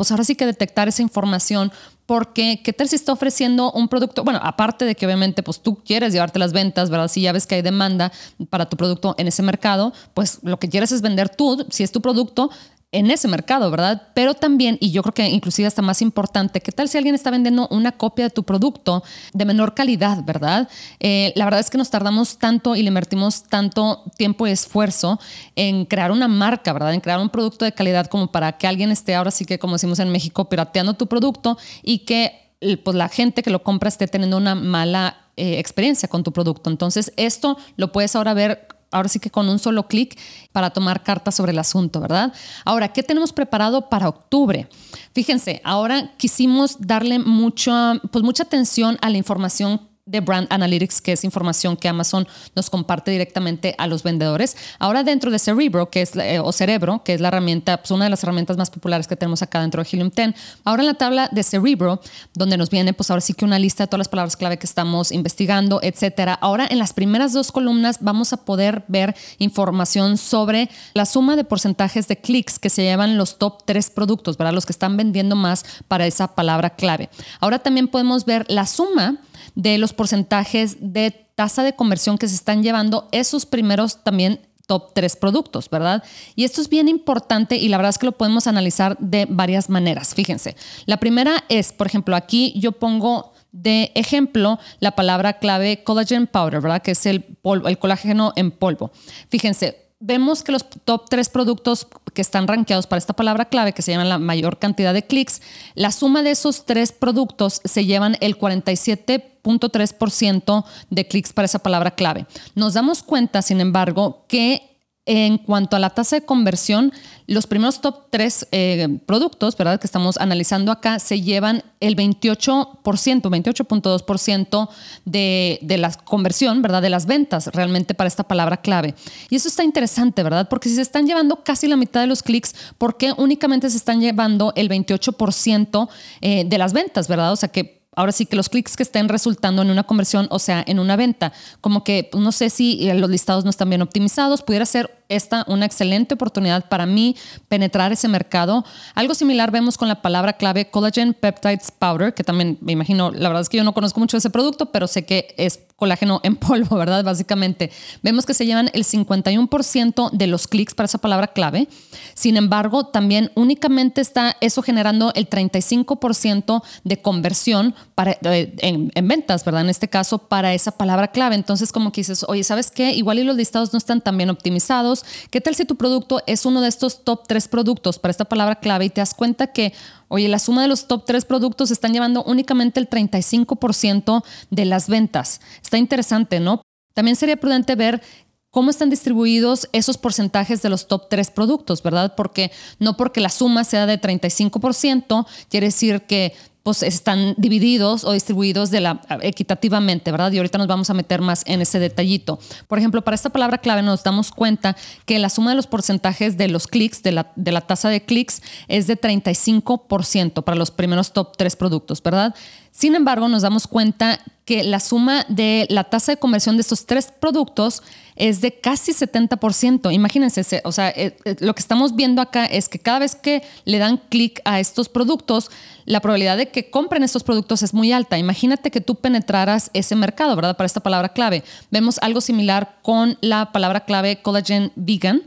pues 0.00 0.10
ahora 0.10 0.24
sí 0.24 0.34
que 0.34 0.46
detectar 0.46 0.88
esa 0.88 1.02
información 1.02 1.70
porque 2.06 2.62
qué 2.64 2.72
tal 2.72 2.88
si 2.88 2.96
está 2.96 3.12
ofreciendo 3.12 3.70
un 3.72 3.86
producto, 3.86 4.24
bueno, 4.24 4.40
aparte 4.42 4.86
de 4.86 4.94
que 4.94 5.04
obviamente 5.04 5.42
pues 5.42 5.60
tú 5.60 5.76
quieres 5.84 6.12
llevarte 6.12 6.38
las 6.38 6.54
ventas, 6.54 6.88
¿verdad? 6.88 7.08
Si 7.08 7.20
ya 7.20 7.32
ves 7.32 7.46
que 7.46 7.56
hay 7.56 7.62
demanda 7.62 8.10
para 8.48 8.68
tu 8.68 8.76
producto 8.76 9.14
en 9.18 9.28
ese 9.28 9.42
mercado, 9.42 9.92
pues 10.14 10.38
lo 10.42 10.58
que 10.58 10.70
quieres 10.70 10.90
es 10.90 11.02
vender 11.02 11.28
tú, 11.28 11.66
si 11.70 11.82
es 11.82 11.92
tu 11.92 12.00
producto, 12.00 12.50
en 12.92 13.10
ese 13.10 13.28
mercado, 13.28 13.70
¿verdad? 13.70 14.08
Pero 14.14 14.34
también, 14.34 14.76
y 14.80 14.90
yo 14.90 15.02
creo 15.02 15.14
que 15.14 15.28
inclusive 15.28 15.68
hasta 15.68 15.82
más 15.82 16.02
importante, 16.02 16.60
¿qué 16.60 16.72
tal 16.72 16.88
si 16.88 16.98
alguien 16.98 17.14
está 17.14 17.30
vendiendo 17.30 17.68
una 17.70 17.92
copia 17.92 18.24
de 18.24 18.30
tu 18.30 18.42
producto 18.42 19.04
de 19.32 19.44
menor 19.44 19.74
calidad, 19.74 20.24
¿verdad? 20.24 20.68
Eh, 20.98 21.32
la 21.36 21.44
verdad 21.44 21.60
es 21.60 21.70
que 21.70 21.78
nos 21.78 21.90
tardamos 21.90 22.38
tanto 22.38 22.74
y 22.74 22.82
le 22.82 22.88
invertimos 22.88 23.44
tanto 23.44 24.04
tiempo 24.16 24.46
y 24.46 24.50
esfuerzo 24.50 25.20
en 25.54 25.84
crear 25.84 26.10
una 26.10 26.26
marca, 26.26 26.72
¿verdad? 26.72 26.92
En 26.92 27.00
crear 27.00 27.20
un 27.20 27.30
producto 27.30 27.64
de 27.64 27.72
calidad 27.72 28.06
como 28.06 28.32
para 28.32 28.58
que 28.58 28.66
alguien 28.66 28.90
esté 28.90 29.14
ahora 29.14 29.30
sí 29.30 29.44
que, 29.44 29.58
como 29.58 29.74
decimos 29.74 30.00
en 30.00 30.10
México, 30.10 30.48
pirateando 30.48 30.94
tu 30.94 31.06
producto 31.06 31.58
y 31.82 32.00
que 32.00 32.50
pues, 32.82 32.96
la 32.96 33.08
gente 33.08 33.42
que 33.42 33.50
lo 33.50 33.62
compra 33.62 33.88
esté 33.88 34.08
teniendo 34.08 34.36
una 34.36 34.54
mala 34.54 35.16
eh, 35.36 35.58
experiencia 35.58 36.08
con 36.08 36.24
tu 36.24 36.32
producto. 36.32 36.70
Entonces, 36.70 37.12
esto 37.16 37.56
lo 37.76 37.92
puedes 37.92 38.16
ahora 38.16 38.34
ver 38.34 38.66
ahora 38.90 39.08
sí 39.08 39.18
que 39.18 39.30
con 39.30 39.48
un 39.48 39.58
solo 39.58 39.88
clic 39.88 40.18
para 40.52 40.70
tomar 40.70 41.02
cartas 41.02 41.34
sobre 41.34 41.52
el 41.52 41.58
asunto, 41.58 42.00
¿verdad? 42.00 42.32
Ahora, 42.64 42.92
¿qué 42.92 43.02
tenemos 43.02 43.32
preparado 43.32 43.88
para 43.88 44.08
octubre? 44.08 44.68
Fíjense, 45.12 45.60
ahora 45.64 46.12
quisimos 46.16 46.76
darle 46.80 47.18
mucha, 47.18 48.00
pues 48.10 48.24
mucha 48.24 48.44
atención 48.44 48.98
a 49.00 49.10
la 49.10 49.18
información 49.18 49.89
de 50.10 50.20
Brand 50.20 50.46
Analytics, 50.50 51.00
que 51.00 51.12
es 51.12 51.24
información 51.24 51.76
que 51.76 51.88
Amazon 51.88 52.26
nos 52.54 52.68
comparte 52.68 53.10
directamente 53.10 53.74
a 53.78 53.86
los 53.86 54.02
vendedores. 54.02 54.56
Ahora 54.78 55.04
dentro 55.04 55.30
de 55.30 55.38
Cerebro, 55.38 55.90
que 55.90 56.02
es, 56.02 56.16
eh, 56.16 56.40
o 56.40 56.52
Cerebro, 56.52 57.02
que 57.04 57.14
es 57.14 57.20
la 57.20 57.28
herramienta, 57.28 57.78
pues 57.78 57.90
una 57.90 58.04
de 58.04 58.10
las 58.10 58.22
herramientas 58.22 58.56
más 58.56 58.70
populares 58.70 59.06
que 59.06 59.16
tenemos 59.16 59.42
acá 59.42 59.60
dentro 59.60 59.82
de 59.82 59.88
Helium 59.90 60.10
10, 60.14 60.34
ahora 60.64 60.82
en 60.82 60.86
la 60.86 60.94
tabla 60.94 61.28
de 61.30 61.42
Cerebro, 61.42 62.00
donde 62.34 62.56
nos 62.56 62.70
viene 62.70 62.92
pues 62.92 63.10
ahora 63.10 63.20
sí 63.20 63.34
que 63.34 63.44
una 63.44 63.58
lista 63.58 63.84
de 63.84 63.88
todas 63.88 64.00
las 64.00 64.08
palabras 64.08 64.36
clave 64.36 64.58
que 64.58 64.66
estamos 64.66 65.12
investigando, 65.12 65.80
etcétera. 65.82 66.34
Ahora 66.34 66.66
en 66.68 66.78
las 66.78 66.92
primeras 66.92 67.32
dos 67.32 67.52
columnas 67.52 67.98
vamos 68.00 68.32
a 68.32 68.38
poder 68.38 68.84
ver 68.88 69.14
información 69.38 70.18
sobre 70.18 70.68
la 70.94 71.06
suma 71.06 71.36
de 71.36 71.44
porcentajes 71.44 72.08
de 72.08 72.16
clics 72.16 72.58
que 72.58 72.70
se 72.70 72.82
llevan 72.82 73.16
los 73.16 73.38
top 73.38 73.62
tres 73.64 73.90
productos, 73.90 74.36
¿verdad? 74.36 74.54
Los 74.54 74.66
que 74.66 74.72
están 74.72 74.96
vendiendo 74.96 75.36
más 75.36 75.64
para 75.88 76.06
esa 76.06 76.34
palabra 76.34 76.70
clave. 76.70 77.10
Ahora 77.40 77.58
también 77.58 77.88
podemos 77.88 78.24
ver 78.24 78.46
la 78.48 78.66
suma 78.66 79.18
de 79.54 79.78
los 79.78 79.92
porcentajes 79.92 80.76
de 80.80 81.10
tasa 81.34 81.62
de 81.62 81.74
conversión 81.74 82.18
que 82.18 82.28
se 82.28 82.34
están 82.34 82.62
llevando 82.62 83.08
esos 83.12 83.46
primeros 83.46 84.04
también 84.04 84.40
top 84.66 84.92
tres 84.94 85.16
productos, 85.16 85.68
¿verdad? 85.68 86.04
Y 86.36 86.44
esto 86.44 86.60
es 86.60 86.68
bien 86.68 86.86
importante 86.88 87.56
y 87.56 87.68
la 87.68 87.76
verdad 87.76 87.90
es 87.90 87.98
que 87.98 88.06
lo 88.06 88.12
podemos 88.12 88.46
analizar 88.46 88.96
de 89.00 89.26
varias 89.28 89.68
maneras. 89.68 90.14
Fíjense, 90.14 90.54
la 90.86 90.98
primera 90.98 91.42
es, 91.48 91.72
por 91.72 91.88
ejemplo, 91.88 92.14
aquí 92.14 92.52
yo 92.54 92.70
pongo 92.70 93.32
de 93.50 93.90
ejemplo 93.96 94.60
la 94.78 94.92
palabra 94.92 95.40
clave 95.40 95.82
collagen 95.82 96.28
powder, 96.28 96.60
¿verdad? 96.60 96.82
Que 96.82 96.92
es 96.92 97.04
el, 97.06 97.22
polvo, 97.22 97.66
el 97.66 97.78
colágeno 97.78 98.32
en 98.36 98.52
polvo. 98.52 98.92
Fíjense, 99.28 99.89
vemos 100.00 100.42
que 100.42 100.50
los 100.52 100.64
top 100.84 101.08
tres 101.08 101.28
productos 101.28 101.86
que 102.14 102.22
están 102.22 102.48
rankeados 102.48 102.86
para 102.86 102.98
esta 102.98 103.12
palabra 103.12 103.44
clave, 103.44 103.74
que 103.74 103.82
se 103.82 103.92
llaman 103.92 104.08
la 104.08 104.18
mayor 104.18 104.58
cantidad 104.58 104.94
de 104.94 105.06
clics, 105.06 105.42
la 105.74 105.92
suma 105.92 106.22
de 106.22 106.30
esos 106.32 106.64
tres 106.64 106.90
productos 106.90 107.60
se 107.64 107.84
llevan 107.84 108.16
el 108.20 108.36
47.3% 108.38 110.64
de 110.88 111.06
clics 111.06 111.32
para 111.32 111.46
esa 111.46 111.60
palabra 111.60 111.92
clave. 111.92 112.26
Nos 112.54 112.74
damos 112.74 113.02
cuenta, 113.02 113.42
sin 113.42 113.60
embargo, 113.60 114.24
que 114.26 114.69
en 115.06 115.38
cuanto 115.38 115.76
a 115.76 115.78
la 115.78 115.90
tasa 115.90 116.16
de 116.16 116.24
conversión, 116.24 116.92
los 117.26 117.46
primeros 117.46 117.80
top 117.80 118.10
tres 118.10 118.46
eh, 118.52 119.00
productos, 119.06 119.56
¿verdad? 119.56 119.80
Que 119.80 119.86
estamos 119.86 120.18
analizando 120.18 120.70
acá, 120.70 120.98
se 120.98 121.22
llevan 121.22 121.64
el 121.80 121.96
28%, 121.96 122.82
28.2% 122.82 124.68
de, 125.04 125.58
de 125.62 125.78
la 125.78 125.92
conversión, 125.92 126.60
¿verdad? 126.60 126.82
De 126.82 126.90
las 126.90 127.06
ventas 127.06 127.46
realmente 127.48 127.94
para 127.94 128.08
esta 128.08 128.24
palabra 128.24 128.58
clave. 128.58 128.94
Y 129.30 129.36
eso 129.36 129.48
está 129.48 129.64
interesante, 129.64 130.22
¿verdad? 130.22 130.48
Porque 130.48 130.68
si 130.68 130.74
se 130.74 130.82
están 130.82 131.06
llevando 131.06 131.42
casi 131.44 131.66
la 131.66 131.76
mitad 131.76 132.00
de 132.02 132.06
los 132.06 132.22
clics, 132.22 132.54
¿por 132.76 132.96
qué 132.96 133.12
únicamente 133.16 133.70
se 133.70 133.78
están 133.78 134.00
llevando 134.00 134.52
el 134.54 134.68
28% 134.68 135.88
eh, 136.20 136.44
de 136.44 136.58
las 136.58 136.72
ventas, 136.72 137.08
¿verdad? 137.08 137.32
O 137.32 137.36
sea 137.36 137.48
que 137.48 137.79
ahora 137.96 138.12
sí 138.12 138.26
que 138.26 138.36
los 138.36 138.48
clics 138.48 138.76
que 138.76 138.82
estén 138.82 139.08
resultando 139.08 139.62
en 139.62 139.70
una 139.70 139.82
conversión, 139.84 140.26
o 140.30 140.38
sea, 140.38 140.64
en 140.66 140.78
una 140.78 140.96
venta, 140.96 141.32
como 141.60 141.84
que 141.84 142.08
pues, 142.10 142.22
no 142.22 142.32
sé 142.32 142.50
si 142.50 142.88
eh, 142.88 142.94
los 142.94 143.10
listados 143.10 143.44
no 143.44 143.50
están 143.50 143.68
bien 143.68 143.82
optimizados, 143.82 144.42
pudiera 144.42 144.66
ser 144.66 144.99
esta 145.10 145.44
una 145.48 145.66
excelente 145.66 146.14
oportunidad 146.14 146.68
para 146.68 146.86
mí 146.86 147.16
penetrar 147.48 147.92
ese 147.92 148.08
mercado. 148.08 148.64
Algo 148.94 149.14
similar 149.14 149.50
vemos 149.50 149.76
con 149.76 149.88
la 149.88 150.00
palabra 150.00 150.34
clave 150.34 150.70
Collagen 150.70 151.12
Peptides 151.12 151.70
Powder, 151.70 152.14
que 152.14 152.24
también 152.24 152.56
me 152.60 152.72
imagino, 152.72 153.10
la 153.10 153.28
verdad 153.28 153.42
es 153.42 153.48
que 153.48 153.58
yo 153.58 153.64
no 153.64 153.74
conozco 153.74 154.00
mucho 154.00 154.16
ese 154.16 154.30
producto, 154.30 154.66
pero 154.66 154.86
sé 154.86 155.04
que 155.04 155.34
es 155.36 155.60
colágeno 155.80 156.20
en 156.22 156.36
polvo, 156.36 156.76
¿verdad? 156.78 157.02
Básicamente, 157.02 157.72
vemos 158.02 158.26
que 158.26 158.34
se 158.34 158.46
llevan 158.46 158.70
el 158.72 158.84
51% 158.84 160.10
de 160.12 160.26
los 160.28 160.46
clics 160.46 160.74
para 160.74 160.84
esa 160.84 160.98
palabra 160.98 161.28
clave. 161.28 161.66
Sin 162.14 162.36
embargo, 162.36 162.86
también 162.86 163.32
únicamente 163.34 164.00
está 164.00 164.36
eso 164.40 164.62
generando 164.62 165.12
el 165.14 165.28
35% 165.28 166.62
de 166.84 167.02
conversión 167.02 167.74
para, 167.94 168.12
eh, 168.12 168.54
en, 168.58 168.92
en, 168.94 169.08
ventas, 169.08 169.44
¿verdad? 169.44 169.62
En 169.62 169.70
este 169.70 169.88
caso, 169.88 170.18
para 170.18 170.54
esa 170.54 170.72
palabra 170.72 171.08
clave. 171.08 171.34
Entonces, 171.34 171.72
como 171.72 171.90
que 171.90 172.02
dices, 172.02 172.24
oye, 172.28 172.44
¿sabes 172.44 172.70
qué? 172.70 172.92
Igual 172.92 173.18
y 173.18 173.24
los 173.24 173.36
listados 173.36 173.72
no 173.72 173.78
están 173.78 174.00
tan 174.02 174.16
bien 174.16 174.30
optimizados. 174.30 174.99
¿Qué 175.30 175.40
tal 175.40 175.54
si 175.54 175.64
tu 175.64 175.76
producto 175.76 176.22
es 176.26 176.46
uno 176.46 176.60
de 176.60 176.68
estos 176.68 177.04
top 177.04 177.26
3 177.26 177.48
productos 177.48 177.98
para 177.98 178.10
esta 178.10 178.24
palabra 178.24 178.56
clave 178.56 178.86
y 178.86 178.90
te 178.90 179.00
das 179.00 179.14
cuenta 179.14 179.48
que 179.48 179.72
Oye, 180.12 180.26
la 180.26 180.40
suma 180.40 180.62
de 180.62 180.68
los 180.68 180.88
top 180.88 181.04
tres 181.06 181.24
productos 181.24 181.70
están 181.70 181.92
llevando 181.92 182.24
únicamente 182.24 182.80
el 182.80 182.90
35% 182.90 184.24
de 184.50 184.64
las 184.64 184.88
ventas. 184.88 185.40
Está 185.62 185.78
interesante, 185.78 186.40
¿no? 186.40 186.62
También 186.94 187.14
sería 187.14 187.36
prudente 187.36 187.76
ver 187.76 188.02
cómo 188.50 188.70
están 188.70 188.90
distribuidos 188.90 189.68
esos 189.72 189.98
porcentajes 189.98 190.62
de 190.62 190.68
los 190.68 190.88
top 190.88 191.08
tres 191.08 191.30
productos, 191.30 191.84
¿verdad? 191.84 192.14
Porque 192.16 192.50
no 192.80 192.96
porque 192.96 193.20
la 193.20 193.28
suma 193.28 193.62
sea 193.62 193.86
de 193.86 194.00
35%, 194.00 195.26
quiere 195.48 195.68
decir 195.68 196.02
que 196.02 196.34
pues 196.62 196.82
están 196.82 197.34
divididos 197.38 198.04
o 198.04 198.12
distribuidos 198.12 198.70
de 198.70 198.80
la, 198.80 199.00
equitativamente, 199.22 200.10
¿verdad? 200.10 200.30
Y 200.32 200.38
ahorita 200.38 200.58
nos 200.58 200.66
vamos 200.66 200.90
a 200.90 200.94
meter 200.94 201.20
más 201.20 201.42
en 201.46 201.60
ese 201.60 201.78
detallito. 201.78 202.38
Por 202.68 202.78
ejemplo, 202.78 203.02
para 203.02 203.14
esta 203.14 203.30
palabra 203.30 203.58
clave 203.58 203.82
nos 203.82 204.02
damos 204.02 204.30
cuenta 204.30 204.76
que 205.06 205.18
la 205.18 205.30
suma 205.30 205.50
de 205.50 205.56
los 205.56 205.66
porcentajes 205.66 206.36
de 206.36 206.48
los 206.48 206.66
clics, 206.66 207.02
de 207.02 207.12
la, 207.12 207.32
de 207.36 207.52
la 207.52 207.62
tasa 207.62 207.88
de 207.88 208.04
clics, 208.04 208.42
es 208.68 208.86
de 208.86 209.00
35% 209.00 210.44
para 210.44 210.56
los 210.56 210.70
primeros 210.70 211.12
top 211.12 211.36
tres 211.36 211.56
productos, 211.56 212.02
¿verdad? 212.02 212.34
Sin 212.72 212.94
embargo, 212.94 213.28
nos 213.28 213.42
damos 213.42 213.66
cuenta 213.66 214.20
que 214.50 214.64
la 214.64 214.80
suma 214.80 215.24
de 215.28 215.64
la 215.70 215.84
tasa 215.84 216.10
de 216.10 216.18
conversión 216.18 216.56
de 216.56 216.62
estos 216.62 216.84
tres 216.84 217.12
productos 217.20 217.84
es 218.16 218.40
de 218.40 218.58
casi 218.58 218.90
70%. 218.90 219.94
Imagínense, 219.94 220.60
o 220.64 220.72
sea, 220.72 220.88
eh, 220.88 221.16
eh, 221.24 221.36
lo 221.38 221.54
que 221.54 221.60
estamos 221.60 221.94
viendo 221.94 222.20
acá 222.20 222.46
es 222.46 222.68
que 222.68 222.80
cada 222.80 222.98
vez 222.98 223.14
que 223.14 223.44
le 223.64 223.78
dan 223.78 223.98
clic 224.08 224.40
a 224.44 224.58
estos 224.58 224.88
productos, 224.88 225.52
la 225.84 226.00
probabilidad 226.00 226.36
de 226.36 226.48
que 226.48 226.68
compren 226.68 227.04
estos 227.04 227.22
productos 227.22 227.62
es 227.62 227.74
muy 227.74 227.92
alta. 227.92 228.18
Imagínate 228.18 228.72
que 228.72 228.80
tú 228.80 228.96
penetraras 228.96 229.70
ese 229.72 229.94
mercado, 229.94 230.34
¿verdad? 230.34 230.56
Para 230.56 230.66
esta 230.66 230.80
palabra 230.80 231.10
clave. 231.10 231.44
Vemos 231.70 232.00
algo 232.02 232.20
similar 232.20 232.78
con 232.82 233.18
la 233.20 233.52
palabra 233.52 233.84
clave 233.84 234.20
collagen 234.20 234.72
vegan. 234.74 235.22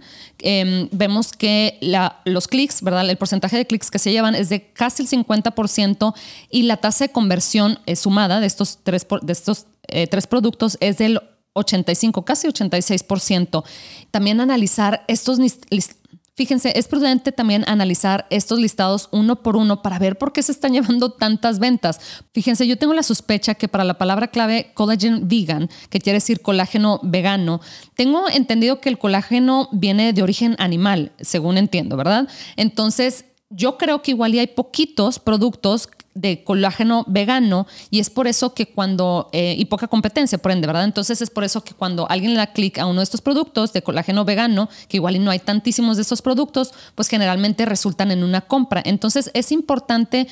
Em, 0.46 0.90
vemos 0.92 1.32
que 1.32 1.80
los 2.26 2.50
clics, 2.50 2.82
¿verdad? 2.82 3.10
El 3.10 3.16
porcentaje 3.16 3.56
de 3.56 3.66
clics 3.66 3.90
que 3.90 3.98
se 3.98 4.12
llevan 4.12 4.36
es 4.36 4.50
de 4.50 4.74
casi 4.74 5.04
el 5.04 5.08
50% 5.08 6.14
y 6.50 6.64
la 6.64 6.76
tasa 6.78 7.06
de 7.06 7.14
conversión 7.14 7.80
eh, 7.86 7.96
sumada 7.96 8.42
de 8.42 8.48
estos 8.48 8.80
tres, 8.84 9.08
de 9.22 9.32
estos, 9.32 9.68
eh, 9.88 10.06
tres 10.08 10.28
productos 10.28 10.78
es 10.82 10.98
del 10.98 11.22
85, 11.54 12.26
casi 12.26 12.48
86%. 12.48 13.64
También 14.12 14.42
analizar 14.42 15.06
estos 15.08 15.40
Fíjense, 16.36 16.74
es 16.76 16.88
prudente 16.88 17.32
también 17.32 17.64
analizar 17.68 18.26
estos 18.32 18.58
listados 18.58 19.08
uno 19.12 19.44
por 19.44 19.56
uno 19.56 19.84
para 19.84 20.00
ver 20.00 20.18
por 20.18 20.34
qué 20.34 20.42
se 20.42 20.52
están 20.52 20.74
llevando 20.74 21.12
tantas 21.12 21.60
ventas. 21.60 22.00
Fíjense, 22.34 22.66
yo 22.66 22.78
tengo 22.78 22.94
la 22.94 23.04
sospecha 23.04 23.54
que 23.54 23.68
para 23.68 23.84
la 23.84 24.00
palabra 24.00 24.28
clave 24.28 24.72
collagen 24.74 25.28
vegan, 25.28 25.70
que 25.90 26.00
quiere 26.00 26.18
decir 26.18 26.42
colágeno 26.42 27.00
vegano, 27.04 27.62
tengo 27.96 28.28
entendido 28.30 28.82
que 28.82 28.90
el 28.90 28.98
colágeno 28.98 29.70
viene 29.72 30.12
de 30.14 30.24
origen 30.24 30.56
animal, 30.58 31.12
según 31.22 31.58
entiendo, 31.58 31.98
¿verdad? 31.98 32.28
Entonces, 32.56 33.26
yo 33.56 33.78
creo 33.78 34.02
que 34.02 34.12
igual 34.12 34.34
y 34.34 34.40
hay 34.40 34.48
poquitos 34.48 35.20
productos 35.20 35.90
de 36.16 36.44
colágeno 36.44 37.06
vegano 37.08 37.66
y 37.90 38.00
es 38.00 38.10
por 38.10 38.28
eso 38.28 38.54
que 38.54 38.68
cuando, 38.68 39.30
eh, 39.32 39.56
y 39.58 39.66
poca 39.66 39.88
competencia, 39.88 40.38
por 40.38 40.52
ende, 40.52 40.68
¿verdad? 40.68 40.84
Entonces 40.84 41.22
es 41.22 41.30
por 41.30 41.44
eso 41.44 41.64
que 41.64 41.74
cuando 41.74 42.10
alguien 42.10 42.34
le 42.34 42.38
da 42.38 42.48
clic 42.54 42.78
a 42.78 42.86
uno 42.86 43.00
de 43.00 43.04
estos 43.04 43.22
productos 43.22 43.74
de 43.74 43.82
colágeno 43.82 44.26
vegano, 44.26 44.70
que 44.88 44.98
igual 44.98 45.16
y 45.16 45.20
no 45.20 45.32
hay 45.32 45.40
tantísimos 45.40 45.98
de 45.98 46.04
estos 46.04 46.22
productos, 46.22 46.74
pues 46.96 47.08
generalmente 47.08 47.66
resultan 47.66 48.12
en 48.12 48.24
una 48.24 48.42
compra. 48.42 48.82
Entonces 48.86 49.32
es 49.34 49.52
importante 49.52 50.28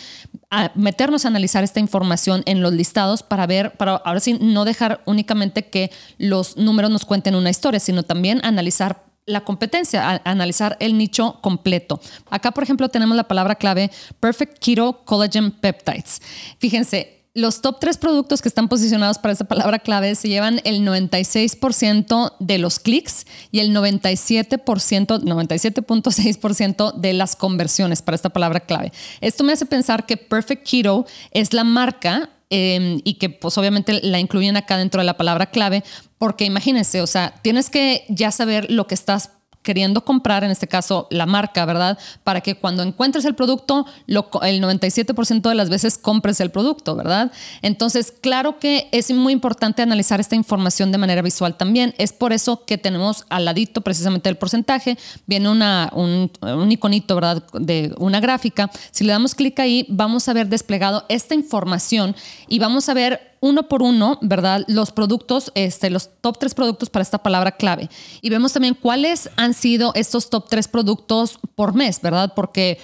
ah, 0.52 0.72
meternos 0.76 1.26
a 1.26 1.30
analizar 1.30 1.64
esta 1.64 1.80
información 1.80 2.44
en 2.46 2.62
los 2.62 2.74
listados 2.74 3.24
para 3.24 3.48
ver, 3.48 3.72
para 3.78 3.96
ahora 3.96 4.20
sí 4.20 4.38
no 4.40 4.66
dejar 4.66 5.02
únicamente 5.06 5.66
que 5.66 5.92
los 6.18 6.58
números 6.58 6.92
nos 6.92 7.06
cuenten 7.06 7.36
una 7.36 7.50
historia, 7.50 7.80
sino 7.80 8.04
también 8.04 8.40
analizar 8.44 9.11
la 9.32 9.42
competencia, 9.42 10.22
analizar 10.24 10.78
el 10.80 10.98
nicho 10.98 11.40
completo. 11.42 12.00
Acá, 12.30 12.52
por 12.52 12.64
ejemplo, 12.64 12.90
tenemos 12.90 13.16
la 13.16 13.28
palabra 13.28 13.56
clave 13.56 13.92
Perfect 14.20 14.60
Keto 14.60 15.04
Collagen 15.06 15.52
Peptides. 15.52 16.22
Fíjense, 16.60 17.22
los 17.34 17.62
top 17.62 17.80
tres 17.80 17.98
productos 17.98 18.42
que 18.42 18.50
están 18.50 18.68
posicionados 18.68 19.18
para 19.18 19.32
esta 19.32 19.46
palabra 19.46 19.80
clave 19.80 20.16
se 20.16 20.28
llevan 20.28 20.60
el 20.66 20.82
96% 20.82 22.34
de 22.40 22.58
los 22.58 22.80
clics 22.80 23.26
y 23.52 23.60
el 23.60 23.74
97%, 23.74 24.66
97.6% 24.66 26.94
de 26.94 27.14
las 27.14 27.38
conversiones 27.38 28.02
para 28.02 28.16
esta 28.16 28.32
palabra 28.32 28.60
clave. 28.60 28.92
Esto 29.22 29.46
me 29.46 29.54
hace 29.54 29.66
pensar 29.66 30.06
que 30.06 30.18
Perfect 30.18 30.70
Keto 30.70 31.06
es 31.32 31.54
la 31.54 31.64
marca 31.64 32.32
Em, 32.54 33.00
y 33.06 33.14
que 33.14 33.30
pues 33.30 33.58
obviamente 33.58 34.02
la 34.04 34.20
incluyen 34.20 34.58
acá 34.58 34.78
dentro 34.78 35.00
de 35.00 35.06
la 35.06 35.16
palabra 35.16 35.52
clave, 35.52 35.86
porque 36.18 36.44
imagínense, 36.44 37.02
o 37.02 37.08
sea, 37.08 37.34
tienes 37.42 37.70
que 37.70 38.04
ya 38.10 38.30
saber 38.30 38.70
lo 38.70 38.88
que 38.88 38.94
estás 38.94 39.32
queriendo 39.62 40.04
comprar, 40.04 40.44
en 40.44 40.52
este 40.52 40.68
caso 40.68 41.08
la 41.12 41.26
marca, 41.26 41.66
¿verdad? 41.66 41.98
Para 42.24 42.42
que 42.42 42.56
cuando 42.56 42.84
encuentres 42.84 43.26
el 43.26 43.36
producto, 43.36 43.86
el 44.08 44.62
97% 44.62 45.50
de 45.50 45.56
las 45.56 45.70
veces 45.70 45.98
compres 45.98 46.40
el 46.40 46.52
producto, 46.52 46.96
¿verdad? 46.96 47.32
Entonces, 47.62 48.12
claro 48.12 48.60
que 48.60 48.90
es 48.92 49.12
muy 49.12 49.34
importante 49.34 49.82
analizar 49.82 50.20
esta 50.20 50.36
información 50.36 50.92
de 50.92 50.98
manera 50.98 51.22
visual 51.22 51.56
también. 51.56 51.94
Es 51.98 52.14
por 52.14 52.34
eso 52.34 52.66
que 52.66 52.78
tenemos 52.78 53.26
al 53.30 53.46
ladito 53.46 53.82
precisamente 53.82 54.30
el 54.30 54.38
porcentaje, 54.38 54.98
viene 55.28 55.50
una, 55.50 55.92
un, 55.94 56.32
un 56.42 56.72
iconito, 56.72 57.16
¿verdad? 57.16 57.44
De 57.54 57.94
una 57.98 58.20
gráfica. 58.20 58.72
Si 58.92 59.04
le 59.04 59.12
damos 59.12 59.36
clic 59.36 59.60
ahí, 59.60 59.86
vamos 59.90 60.28
a 60.28 60.34
ver 60.34 60.48
desplegado 60.48 61.06
esta 61.10 61.36
información 61.36 62.16
y 62.48 62.60
vamos 62.60 62.90
a 62.90 62.94
ver 62.94 63.31
uno 63.42 63.68
por 63.68 63.82
uno, 63.82 64.20
¿verdad? 64.22 64.64
Los 64.68 64.92
productos, 64.92 65.52
este, 65.56 65.90
los 65.90 66.10
top 66.22 66.38
tres 66.40 66.54
productos 66.54 66.90
para 66.90 67.04
esta 67.04 67.18
palabra 67.18 67.52
clave. 67.52 67.90
Y 68.22 68.30
vemos 68.30 68.54
también 68.54 68.76
cuáles 68.76 69.30
han 69.36 69.54
sido 69.54 69.92
estos 69.96 70.30
top 70.30 70.48
tres 70.48 70.68
productos 70.68 71.40
por 71.56 71.74
mes, 71.74 72.02
¿verdad? 72.02 72.34
Porque 72.36 72.80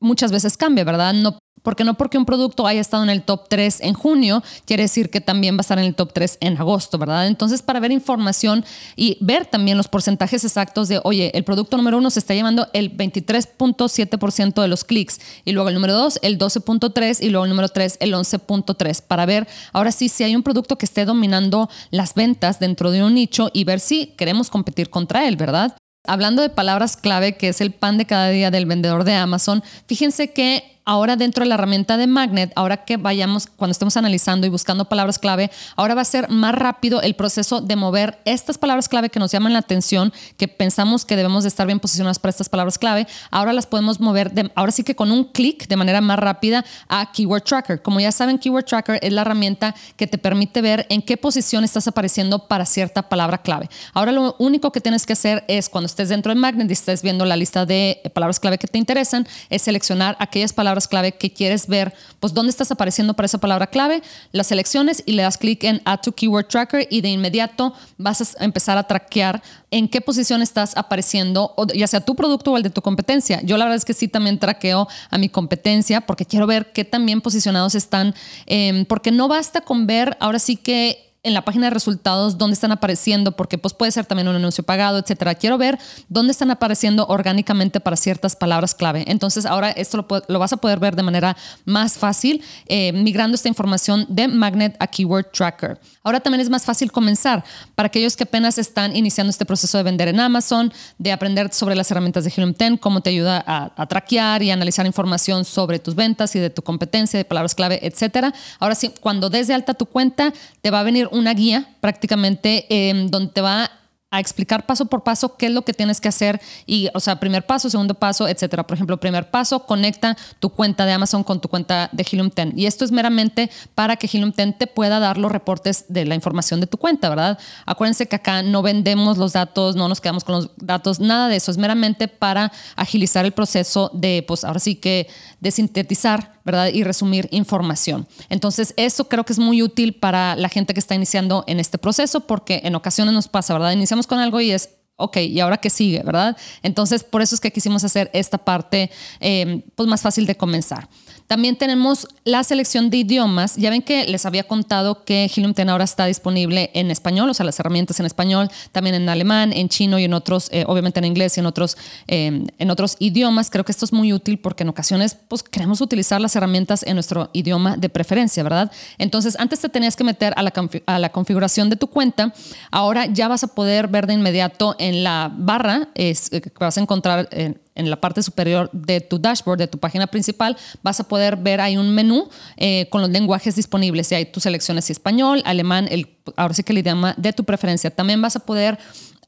muchas 0.00 0.32
veces 0.32 0.56
cambia, 0.56 0.84
¿verdad? 0.84 1.12
No 1.12 1.38
porque 1.66 1.82
no 1.82 1.94
porque 1.94 2.16
un 2.16 2.24
producto 2.24 2.64
haya 2.68 2.80
estado 2.80 3.02
en 3.02 3.10
el 3.10 3.22
top 3.22 3.48
3 3.48 3.80
en 3.80 3.94
junio, 3.94 4.40
quiere 4.66 4.84
decir 4.84 5.10
que 5.10 5.20
también 5.20 5.56
va 5.56 5.58
a 5.58 5.62
estar 5.62 5.80
en 5.80 5.86
el 5.86 5.96
top 5.96 6.12
3 6.12 6.38
en 6.38 6.56
agosto, 6.58 6.96
¿verdad? 6.96 7.26
Entonces, 7.26 7.60
para 7.60 7.80
ver 7.80 7.90
información 7.90 8.64
y 8.94 9.18
ver 9.20 9.46
también 9.46 9.76
los 9.76 9.88
porcentajes 9.88 10.44
exactos 10.44 10.86
de, 10.86 11.00
oye, 11.02 11.32
el 11.34 11.42
producto 11.42 11.76
número 11.76 11.98
uno 11.98 12.10
se 12.10 12.20
está 12.20 12.34
llevando 12.34 12.68
el 12.72 12.96
23.7% 12.96 14.62
de 14.62 14.68
los 14.68 14.84
clics 14.84 15.18
y 15.44 15.50
luego 15.50 15.68
el 15.68 15.74
número 15.74 15.94
2 15.94 16.20
el 16.22 16.38
12.3 16.38 17.18
y 17.20 17.30
luego 17.30 17.46
el 17.46 17.50
número 17.50 17.68
3 17.68 17.96
el 17.98 18.14
11.3 18.14 19.02
para 19.02 19.26
ver 19.26 19.48
ahora 19.72 19.90
sí 19.90 20.08
si 20.08 20.22
hay 20.22 20.36
un 20.36 20.44
producto 20.44 20.78
que 20.78 20.86
esté 20.86 21.04
dominando 21.04 21.68
las 21.90 22.14
ventas 22.14 22.60
dentro 22.60 22.92
de 22.92 23.02
un 23.02 23.14
nicho 23.14 23.50
y 23.52 23.64
ver 23.64 23.80
si 23.80 24.14
queremos 24.16 24.50
competir 24.50 24.88
contra 24.88 25.26
él, 25.26 25.34
¿verdad? 25.34 25.76
Hablando 26.06 26.42
de 26.42 26.48
palabras 26.48 26.96
clave, 26.96 27.36
que 27.36 27.48
es 27.48 27.60
el 27.60 27.72
pan 27.72 27.98
de 27.98 28.06
cada 28.06 28.28
día 28.28 28.52
del 28.52 28.66
vendedor 28.66 29.02
de 29.02 29.14
Amazon, 29.14 29.64
fíjense 29.88 30.32
que 30.32 30.75
ahora 30.86 31.16
dentro 31.16 31.44
de 31.44 31.48
la 31.48 31.56
herramienta 31.56 31.96
de 31.96 32.06
Magnet, 32.06 32.52
ahora 32.54 32.84
que 32.84 32.96
vayamos, 32.96 33.48
cuando 33.48 33.72
estemos 33.72 33.96
analizando 33.96 34.46
y 34.46 34.50
buscando 34.50 34.86
palabras 34.86 35.18
clave, 35.18 35.50
ahora 35.74 35.94
va 35.94 36.02
a 36.02 36.04
ser 36.04 36.30
más 36.30 36.54
rápido 36.54 37.02
el 37.02 37.14
proceso 37.14 37.60
de 37.60 37.76
mover 37.76 38.18
estas 38.24 38.56
palabras 38.56 38.88
clave 38.88 39.10
que 39.10 39.18
nos 39.18 39.32
llaman 39.32 39.52
la 39.52 39.58
atención, 39.58 40.12
que 40.38 40.46
pensamos 40.48 41.04
que 41.04 41.16
debemos 41.16 41.42
de 41.42 41.48
estar 41.48 41.66
bien 41.66 41.80
posicionadas 41.80 42.20
para 42.20 42.30
estas 42.30 42.48
palabras 42.48 42.78
clave, 42.78 43.06
ahora 43.32 43.52
las 43.52 43.66
podemos 43.66 44.00
mover, 44.00 44.30
de, 44.32 44.50
ahora 44.54 44.70
sí 44.70 44.84
que 44.84 44.94
con 44.94 45.10
un 45.10 45.24
clic 45.24 45.66
de 45.66 45.76
manera 45.76 46.00
más 46.00 46.20
rápida 46.20 46.64
a 46.88 47.10
Keyword 47.12 47.42
Tracker. 47.42 47.82
Como 47.82 47.98
ya 47.98 48.12
saben, 48.12 48.38
Keyword 48.38 48.64
Tracker 48.64 49.00
es 49.02 49.12
la 49.12 49.22
herramienta 49.22 49.74
que 49.96 50.06
te 50.06 50.18
permite 50.18 50.62
ver 50.62 50.86
en 50.88 51.02
qué 51.02 51.16
posición 51.16 51.64
estás 51.64 51.88
apareciendo 51.88 52.46
para 52.46 52.64
cierta 52.64 53.08
palabra 53.08 53.38
clave. 53.38 53.68
Ahora 53.92 54.12
lo 54.12 54.36
único 54.38 54.70
que 54.70 54.80
tienes 54.80 55.04
que 55.04 55.14
hacer 55.14 55.44
es 55.48 55.68
cuando 55.68 55.86
estés 55.86 56.10
dentro 56.10 56.32
de 56.32 56.40
Magnet 56.40 56.70
y 56.70 56.72
estés 56.72 57.02
viendo 57.02 57.24
la 57.24 57.36
lista 57.36 57.66
de 57.66 58.00
palabras 58.14 58.38
clave 58.38 58.58
que 58.58 58.68
te 58.68 58.78
interesan, 58.78 59.26
es 59.50 59.62
seleccionar 59.62 60.16
aquellas 60.20 60.52
palabras 60.52 60.75
clave 60.88 61.12
que 61.12 61.32
quieres 61.32 61.66
ver, 61.66 61.94
pues 62.20 62.34
dónde 62.34 62.50
estás 62.50 62.70
apareciendo 62.70 63.14
para 63.14 63.26
esa 63.26 63.38
palabra 63.38 63.68
clave, 63.68 64.02
las 64.32 64.48
selecciones 64.48 65.02
y 65.06 65.12
le 65.12 65.22
das 65.22 65.38
clic 65.38 65.64
en 65.64 65.80
Add 65.84 66.00
to 66.02 66.12
Keyword 66.12 66.48
Tracker 66.48 66.86
y 66.90 67.00
de 67.00 67.08
inmediato 67.08 67.74
vas 67.98 68.36
a 68.38 68.44
empezar 68.44 68.76
a 68.78 68.86
traquear 68.86 69.42
en 69.70 69.88
qué 69.88 70.00
posición 70.00 70.42
estás 70.42 70.76
apareciendo, 70.76 71.54
ya 71.74 71.86
sea 71.86 72.00
tu 72.00 72.14
producto 72.14 72.52
o 72.52 72.56
el 72.56 72.62
de 72.62 72.70
tu 72.70 72.82
competencia. 72.82 73.40
Yo 73.42 73.56
la 73.56 73.64
verdad 73.64 73.76
es 73.76 73.84
que 73.84 73.94
sí 73.94 74.08
también 74.08 74.38
traqueo 74.38 74.86
a 75.10 75.18
mi 75.18 75.28
competencia 75.28 76.02
porque 76.02 76.26
quiero 76.26 76.46
ver 76.46 76.72
qué 76.72 76.84
tan 76.84 77.06
bien 77.06 77.20
posicionados 77.20 77.74
están, 77.74 78.14
em, 78.46 78.84
porque 78.84 79.10
no 79.10 79.28
basta 79.28 79.60
con 79.60 79.86
ver 79.86 80.16
ahora 80.20 80.38
sí 80.38 80.56
que 80.56 81.05
en 81.26 81.34
la 81.34 81.42
página 81.42 81.66
de 81.66 81.70
resultados 81.70 82.38
dónde 82.38 82.54
están 82.54 82.70
apareciendo, 82.70 83.32
porque 83.32 83.58
pues 83.58 83.74
puede 83.74 83.90
ser 83.90 84.06
también 84.06 84.28
un 84.28 84.36
anuncio 84.36 84.62
pagado, 84.62 84.98
etcétera. 84.98 85.34
Quiero 85.34 85.58
ver 85.58 85.76
dónde 86.08 86.30
están 86.30 86.52
apareciendo 86.52 87.04
orgánicamente 87.08 87.80
para 87.80 87.96
ciertas 87.96 88.36
palabras 88.36 88.76
clave. 88.76 89.04
Entonces 89.08 89.44
ahora 89.44 89.72
esto 89.72 90.06
lo, 90.28 90.38
vas 90.38 90.52
a 90.52 90.56
poder 90.58 90.78
ver 90.78 90.94
de 90.94 91.02
manera 91.02 91.36
más 91.64 91.94
fácil 91.94 92.44
eh, 92.66 92.92
migrando 92.92 93.34
esta 93.34 93.48
información 93.48 94.06
de 94.08 94.28
Magnet 94.28 94.76
a 94.78 94.86
Keyword 94.86 95.32
Tracker. 95.32 95.80
Ahora 96.04 96.20
también 96.20 96.40
es 96.42 96.48
más 96.48 96.64
fácil 96.64 96.92
comenzar 96.92 97.44
para 97.74 97.88
aquellos 97.88 98.16
que 98.16 98.22
apenas 98.22 98.56
están 98.56 98.94
iniciando 98.94 99.30
este 99.32 99.44
proceso 99.44 99.78
de 99.78 99.82
vender 99.82 100.06
en 100.06 100.20
Amazon, 100.20 100.72
de 100.96 101.10
aprender 101.10 101.52
sobre 101.52 101.74
las 101.74 101.90
herramientas 101.90 102.22
de 102.22 102.30
Helium 102.30 102.54
10, 102.56 102.78
cómo 102.78 103.00
te 103.00 103.10
ayuda 103.10 103.42
a, 103.44 103.72
a 103.74 103.86
traquear 103.86 104.44
y 104.44 104.52
analizar 104.52 104.86
información 104.86 105.44
sobre 105.44 105.80
tus 105.80 105.96
ventas 105.96 106.36
y 106.36 106.38
de 106.38 106.50
tu 106.50 106.62
competencia, 106.62 107.18
de 107.18 107.24
palabras 107.24 107.56
clave, 107.56 107.80
etcétera. 107.82 108.32
Ahora 108.60 108.76
sí, 108.76 108.92
cuando 109.00 109.28
des 109.28 109.48
de 109.48 109.54
alta 109.54 109.74
tu 109.74 109.86
cuenta, 109.86 110.32
te 110.60 110.70
va 110.70 110.78
a 110.78 110.82
venir 110.84 111.08
una 111.16 111.34
guía 111.34 111.76
prácticamente 111.80 112.66
eh, 112.68 113.06
donde 113.08 113.32
te 113.32 113.40
va 113.40 113.70
a 114.10 114.20
explicar 114.20 114.66
paso 114.66 114.86
por 114.86 115.02
paso 115.02 115.36
qué 115.36 115.46
es 115.46 115.52
lo 115.52 115.62
que 115.62 115.72
tienes 115.72 116.00
que 116.00 116.08
hacer 116.08 116.40
y, 116.64 116.88
o 116.94 117.00
sea, 117.00 117.18
primer 117.18 117.44
paso, 117.44 117.68
segundo 117.68 117.94
paso, 117.94 118.28
etcétera. 118.28 118.66
Por 118.66 118.76
ejemplo, 118.76 118.98
primer 118.98 119.30
paso, 119.30 119.66
conecta 119.66 120.16
tu 120.38 120.50
cuenta 120.50 120.86
de 120.86 120.92
Amazon 120.92 121.24
con 121.24 121.40
tu 121.40 121.48
cuenta 121.48 121.90
de 121.92 122.06
Helium 122.10 122.30
10. 122.34 122.54
Y 122.56 122.66
esto 122.66 122.84
es 122.84 122.92
meramente 122.92 123.50
para 123.74 123.96
que 123.96 124.06
Helium 124.06 124.32
10 124.32 124.58
te 124.58 124.66
pueda 124.68 125.00
dar 125.00 125.18
los 125.18 125.32
reportes 125.32 125.86
de 125.88 126.04
la 126.04 126.14
información 126.14 126.60
de 126.60 126.66
tu 126.66 126.78
cuenta, 126.78 127.08
¿verdad? 127.08 127.38
Acuérdense 127.66 128.06
que 128.06 128.16
acá 128.16 128.42
no 128.42 128.62
vendemos 128.62 129.18
los 129.18 129.32
datos, 129.32 129.74
no 129.74 129.88
nos 129.88 130.00
quedamos 130.00 130.22
con 130.22 130.36
los 130.36 130.50
datos, 130.56 131.00
nada 131.00 131.28
de 131.28 131.36
eso. 131.36 131.50
Es 131.50 131.58
meramente 131.58 132.06
para 132.06 132.52
agilizar 132.76 133.24
el 133.24 133.32
proceso 133.32 133.90
de, 133.92 134.24
pues 134.26 134.44
ahora 134.44 134.60
sí 134.60 134.76
que, 134.76 135.08
de 135.40 135.50
sintetizar 135.50 136.35
¿verdad? 136.46 136.68
Y 136.72 136.84
resumir 136.84 137.28
información. 137.32 138.06
Entonces, 138.30 138.72
eso 138.76 139.08
creo 139.08 139.24
que 139.24 139.32
es 139.32 139.38
muy 139.40 139.62
útil 139.62 139.94
para 139.94 140.36
la 140.36 140.48
gente 140.48 140.72
que 140.72 140.80
está 140.80 140.94
iniciando 140.94 141.42
en 141.48 141.58
este 141.58 141.76
proceso, 141.76 142.20
porque 142.20 142.60
en 142.62 142.76
ocasiones 142.76 143.12
nos 143.12 143.26
pasa, 143.26 143.52
¿verdad? 143.52 143.72
Iniciamos 143.72 144.06
con 144.06 144.20
algo 144.20 144.40
y 144.40 144.52
es, 144.52 144.70
ok, 144.94 145.16
¿y 145.16 145.40
ahora 145.40 145.56
qué 145.56 145.70
sigue, 145.70 146.04
verdad? 146.04 146.36
Entonces, 146.62 147.02
por 147.02 147.20
eso 147.20 147.34
es 147.34 147.40
que 147.40 147.50
quisimos 147.50 147.82
hacer 147.82 148.10
esta 148.14 148.38
parte 148.38 148.92
eh, 149.18 149.64
pues 149.74 149.88
más 149.88 150.02
fácil 150.02 150.24
de 150.24 150.36
comenzar. 150.36 150.88
También 151.26 151.56
tenemos 151.56 152.06
la 152.24 152.44
selección 152.44 152.90
de 152.90 152.98
idiomas. 152.98 153.56
Ya 153.56 153.70
ven 153.70 153.82
que 153.82 154.06
les 154.06 154.26
había 154.26 154.44
contado 154.44 155.04
que 155.04 155.30
Helium 155.34 155.52
10 155.54 155.68
ahora 155.68 155.84
está 155.84 156.06
disponible 156.06 156.70
en 156.74 156.90
español, 156.90 157.30
o 157.30 157.34
sea, 157.34 157.44
las 157.44 157.58
herramientas 157.58 157.98
en 158.00 158.06
español, 158.06 158.50
también 158.72 158.94
en 158.94 159.08
alemán, 159.08 159.52
en 159.52 159.68
chino 159.68 159.98
y 159.98 160.04
en 160.04 160.14
otros, 160.14 160.48
eh, 160.52 160.64
obviamente 160.66 160.98
en 161.00 161.04
inglés 161.04 161.36
y 161.36 161.40
en 161.40 161.46
otros, 161.46 161.76
eh, 162.06 162.44
en 162.58 162.70
otros 162.70 162.96
idiomas. 162.98 163.50
Creo 163.50 163.64
que 163.64 163.72
esto 163.72 163.84
es 163.84 163.92
muy 163.92 164.12
útil 164.12 164.38
porque 164.38 164.62
en 164.62 164.68
ocasiones 164.68 165.16
pues, 165.28 165.42
queremos 165.42 165.80
utilizar 165.80 166.20
las 166.20 166.36
herramientas 166.36 166.82
en 166.82 166.94
nuestro 166.94 167.30
idioma 167.32 167.76
de 167.76 167.88
preferencia, 167.88 168.42
¿verdad? 168.42 168.70
Entonces, 168.98 169.36
antes 169.38 169.60
te 169.60 169.68
tenías 169.68 169.96
que 169.96 170.04
meter 170.04 170.32
a 170.36 170.42
la, 170.42 170.52
a 170.86 170.98
la 170.98 171.08
configuración 171.10 171.70
de 171.70 171.76
tu 171.76 171.88
cuenta. 171.88 172.32
Ahora 172.70 173.06
ya 173.06 173.28
vas 173.28 173.42
a 173.44 173.48
poder 173.48 173.88
ver 173.88 174.06
de 174.06 174.14
inmediato 174.14 174.76
en 174.78 175.02
la 175.02 175.32
barra 175.36 175.88
es, 175.94 176.30
que 176.30 176.52
vas 176.58 176.76
a 176.76 176.80
encontrar 176.80 177.28
en 177.32 177.60
en 177.76 177.88
la 177.90 178.00
parte 178.00 178.22
superior 178.22 178.68
de 178.72 179.00
tu 179.00 179.18
dashboard, 179.18 179.58
de 179.58 179.68
tu 179.68 179.78
página 179.78 180.06
principal, 180.06 180.56
vas 180.82 180.98
a 181.00 181.04
poder 181.04 181.36
ver 181.36 181.60
ahí 181.60 181.76
un 181.76 181.94
menú 181.94 182.28
eh, 182.56 182.88
con 182.90 183.00
los 183.00 183.10
lenguajes 183.10 183.54
disponibles. 183.56 184.10
Y 184.10 184.16
ahí 184.16 184.24
tú 184.26 184.40
seleccionas 184.40 184.90
español, 184.90 185.42
alemán, 185.44 185.86
el, 185.90 186.08
ahora 186.36 186.54
sí 186.54 186.62
que 186.62 186.72
el 186.72 186.78
idioma 186.78 187.14
de 187.16 187.32
tu 187.32 187.44
preferencia. 187.44 187.90
También 187.90 188.20
vas 188.20 188.36
a 188.36 188.40
poder 188.40 188.78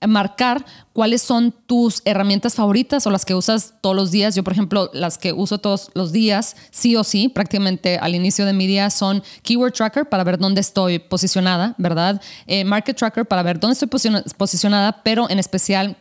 marcar 0.07 0.65
cuáles 0.93 1.23
son 1.23 1.53
tus 1.67 2.03
herramientas 2.05 2.55
favoritas 2.55 3.07
o 3.07 3.11
las 3.11 3.25
que 3.25 3.35
usas 3.35 3.75
todos 3.81 3.97
los 3.97 4.11
días. 4.11 4.35
Yo, 4.35 4.45
por 4.45 4.53
ejemplo, 4.53 4.91
las 4.93 5.19
que 5.19 5.33
uso 5.33 5.59
todos 5.59 5.91
los 5.95 6.13
días, 6.13 6.57
sí 6.71 6.95
o 6.95 7.03
sí, 7.03 7.29
prácticamente 7.29 7.99
al 7.99 8.15
inicio 8.15 8.47
de 8.47 8.53
mi 8.53 8.67
día 8.67 8.91
son 8.91 9.23
Keyword 9.43 9.73
Tracker 9.73 10.09
para 10.09 10.23
ver 10.25 10.39
dónde 10.39 10.61
estoy 10.61 10.99
posicionada, 10.99 11.75
¿verdad? 11.79 12.21
Eh, 12.47 12.65
Market 12.65 12.97
Tracker 12.97 13.27
para 13.27 13.43
ver 13.43 13.59
dónde 13.59 13.73
estoy 13.73 13.89
posicionada, 13.89 15.03
pero 15.03 15.29
en 15.31 15.39
especial 15.39 15.97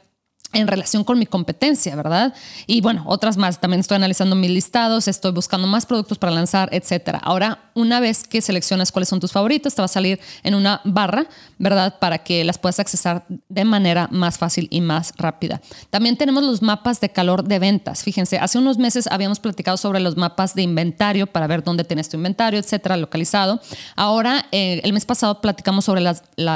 en 0.54 0.68
relación 0.68 1.04
con 1.04 1.20
mi 1.20 1.25
competencia, 1.25 1.96
¿verdad? 1.96 2.34
Y 2.66 2.82
bueno, 2.82 3.04
otras 3.06 3.38
más. 3.38 3.60
También 3.60 3.82
estoy 3.82 3.96
analizando 3.96 4.36
mis 4.36 4.51
listados, 4.51 5.08
estoy 5.08 5.32
buscando 5.32 5.68
más 5.68 5.86
productos 5.86 6.18
para 6.18 6.32
lanzar, 6.32 6.70
etcétera. 6.72 7.20
Ahora, 7.24 7.66
una 7.77 8.00
vez 8.00 8.27
que 8.27 8.41
seleccionas 8.41 8.91
cuáles 8.91 9.07
son 9.07 9.19
tus 9.19 9.31
favoritos, 9.31 9.75
te 9.75 9.81
va 9.81 9.86
a 9.86 9.88
salir 9.88 10.19
en 10.41 10.55
una 10.55 10.81
barra, 10.84 11.27
¿verdad? 11.60 12.00
Para 12.00 12.17
que 12.17 12.43
las 12.43 12.57
puedas 12.57 12.79
accesar 12.79 13.25
de 13.50 13.65
manera 13.65 14.07
más 14.12 14.39
fácil 14.39 14.67
y 14.72 14.81
más 14.81 15.13
rápida. 15.15 15.62
También 15.91 16.17
tenemos 16.17 16.43
los 16.43 16.63
mapas 16.63 17.00
de 17.01 17.10
calor 17.10 17.43
de 17.43 17.60
ventas. 17.60 18.03
Fíjense, 18.03 18.39
hace 18.39 18.57
unos 18.57 18.79
meses 18.79 19.07
habíamos 19.12 19.39
platicado 19.39 19.77
sobre 19.77 20.00
los 20.00 20.17
mapas 20.17 20.55
de 20.55 20.63
inventario 20.63 21.27
para 21.27 21.46
ver 21.46 21.63
dónde 21.63 21.84
tienes 21.84 22.10
tu 22.10 22.17
inventario, 22.17 22.60
etcétera, 22.60 22.98
localizado. 22.98 23.62
Ahora, 23.96 24.48
eh, 24.51 24.81
el 24.84 24.93
mes 24.93 25.05
pasado 25.05 25.39
platicamos 25.39 25.86
sobre 25.86 26.03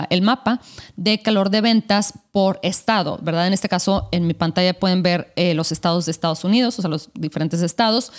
el 0.09 0.21
mapa 0.23 0.59
de 0.95 1.21
calor 1.21 1.51
de 1.51 1.61
ventas 1.61 2.13
por 2.31 2.59
estado, 2.63 3.19
¿verdad? 3.21 3.47
En 3.47 3.53
este 3.53 3.67
caso, 3.67 4.07
en 4.11 4.25
mi 4.25 4.33
pantalla 4.33 4.73
pueden 4.73 5.03
ver 5.03 5.33
eh, 5.35 5.53
los 5.53 5.71
estados 5.71 6.05
de 6.05 6.11
Estados 6.11 6.43
Unidos, 6.45 6.79
o 6.79 6.81
sea, 6.81 6.89
los 6.89 7.09
diferentes 7.13 7.61
estados, 7.61 8.11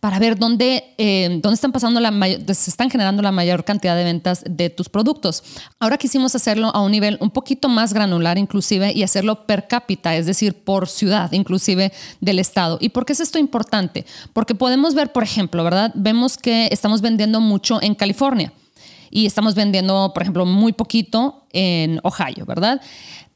para 0.00 0.18
ver 0.18 0.38
dónde, 0.38 0.94
eh, 0.98 1.28
dónde 1.40 1.54
están 1.54 1.70
pasando 1.70 2.00
la 2.00 2.10
se 2.54 2.70
están 2.70 2.90
generando 2.90 3.22
la 3.22 3.32
mayor 3.32 3.64
cantidad 3.64 3.96
de 3.96 4.04
ventas 4.04 4.42
de 4.48 4.70
tus 4.70 4.88
productos. 4.88 5.42
Ahora 5.78 5.98
quisimos 5.98 6.34
hacerlo 6.34 6.70
a 6.74 6.80
un 6.80 6.92
nivel 6.92 7.18
un 7.20 7.30
poquito 7.30 7.68
más 7.68 7.92
granular, 7.92 8.38
inclusive, 8.38 8.92
y 8.92 9.02
hacerlo 9.02 9.46
per 9.46 9.68
cápita, 9.68 10.16
es 10.16 10.26
decir, 10.26 10.64
por 10.64 10.88
ciudad, 10.88 11.32
inclusive 11.32 11.92
del 12.20 12.38
estado. 12.38 12.78
¿Y 12.80 12.90
por 12.90 13.04
qué 13.06 13.12
es 13.12 13.20
esto 13.20 13.38
importante? 13.38 14.06
Porque 14.32 14.54
podemos 14.54 14.94
ver, 14.94 15.12
por 15.12 15.22
ejemplo, 15.22 15.64
¿verdad? 15.64 15.92
Vemos 15.94 16.36
que 16.36 16.68
estamos 16.70 17.00
vendiendo 17.00 17.40
mucho 17.40 17.82
en 17.82 17.94
California 17.94 18.52
y 19.10 19.26
estamos 19.26 19.54
vendiendo, 19.54 20.12
por 20.14 20.22
ejemplo, 20.22 20.46
muy 20.46 20.72
poquito 20.72 21.44
en 21.52 22.00
Ohio, 22.04 22.46
¿verdad? 22.46 22.80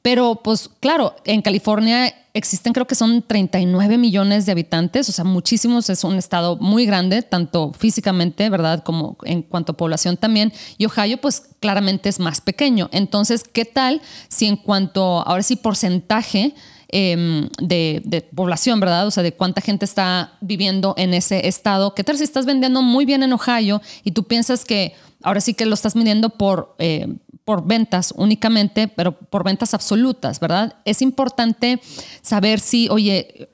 Pero 0.02 0.40
pues 0.42 0.70
claro, 0.80 1.16
en 1.24 1.42
California 1.42 2.14
existen 2.34 2.72
creo 2.72 2.86
que 2.86 2.96
son 2.96 3.22
39 3.22 3.96
millones 3.96 4.44
de 4.44 4.52
habitantes, 4.52 5.08
o 5.08 5.12
sea, 5.12 5.24
muchísimos, 5.24 5.88
es 5.88 6.02
un 6.02 6.16
estado 6.16 6.56
muy 6.56 6.84
grande, 6.84 7.22
tanto 7.22 7.72
físicamente, 7.72 8.50
¿verdad? 8.50 8.82
Como 8.82 9.16
en 9.24 9.42
cuanto 9.42 9.72
a 9.72 9.76
población 9.76 10.16
también. 10.16 10.52
Y 10.76 10.86
Ohio 10.86 11.20
pues 11.20 11.44
claramente 11.60 12.08
es 12.08 12.18
más 12.18 12.40
pequeño. 12.40 12.88
Entonces, 12.92 13.44
¿qué 13.44 13.64
tal 13.64 14.02
si 14.28 14.46
en 14.46 14.56
cuanto, 14.56 15.26
ahora 15.26 15.44
sí, 15.44 15.54
porcentaje 15.54 16.54
em, 16.88 17.48
de, 17.62 18.02
de, 18.04 18.20
población, 18.22 18.80
¿verdad? 18.80 19.06
O 19.06 19.12
sea, 19.12 19.22
de 19.22 19.32
cuánta 19.32 19.60
gente 19.60 19.84
está 19.84 20.32
viviendo 20.40 20.94
en 20.96 21.14
ese 21.14 21.46
estado. 21.46 21.94
¿Qué 21.94 22.02
tal 22.02 22.18
si 22.18 22.24
estás 22.24 22.46
vendiendo 22.46 22.82
muy 22.82 23.04
bien 23.04 23.22
en 23.22 23.32
Ohio 23.32 23.80
y 24.02 24.10
tú 24.10 24.24
piensas 24.24 24.64
que 24.64 24.94
ahora 25.24 25.40
sí 25.40 25.54
que 25.54 25.66
lo 25.66 25.74
estás 25.74 25.96
midiendo 25.96 26.30
por, 26.30 26.76
eh, 26.78 27.08
por 27.44 27.66
ventas 27.66 28.14
únicamente, 28.16 28.88
pero 28.88 29.12
por 29.12 29.42
ventas 29.44 29.74
absolutas, 29.74 30.38
¿verdad? 30.38 30.76
Es 30.84 31.02
importante 31.02 31.80
saber 32.22 32.60
si, 32.60 32.88
oye, 32.88 33.48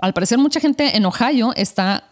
al 0.00 0.14
parecer 0.14 0.38
mucha 0.38 0.60
gente 0.60 0.96
en 0.96 1.04
Ohio 1.04 1.52
está 1.56 2.04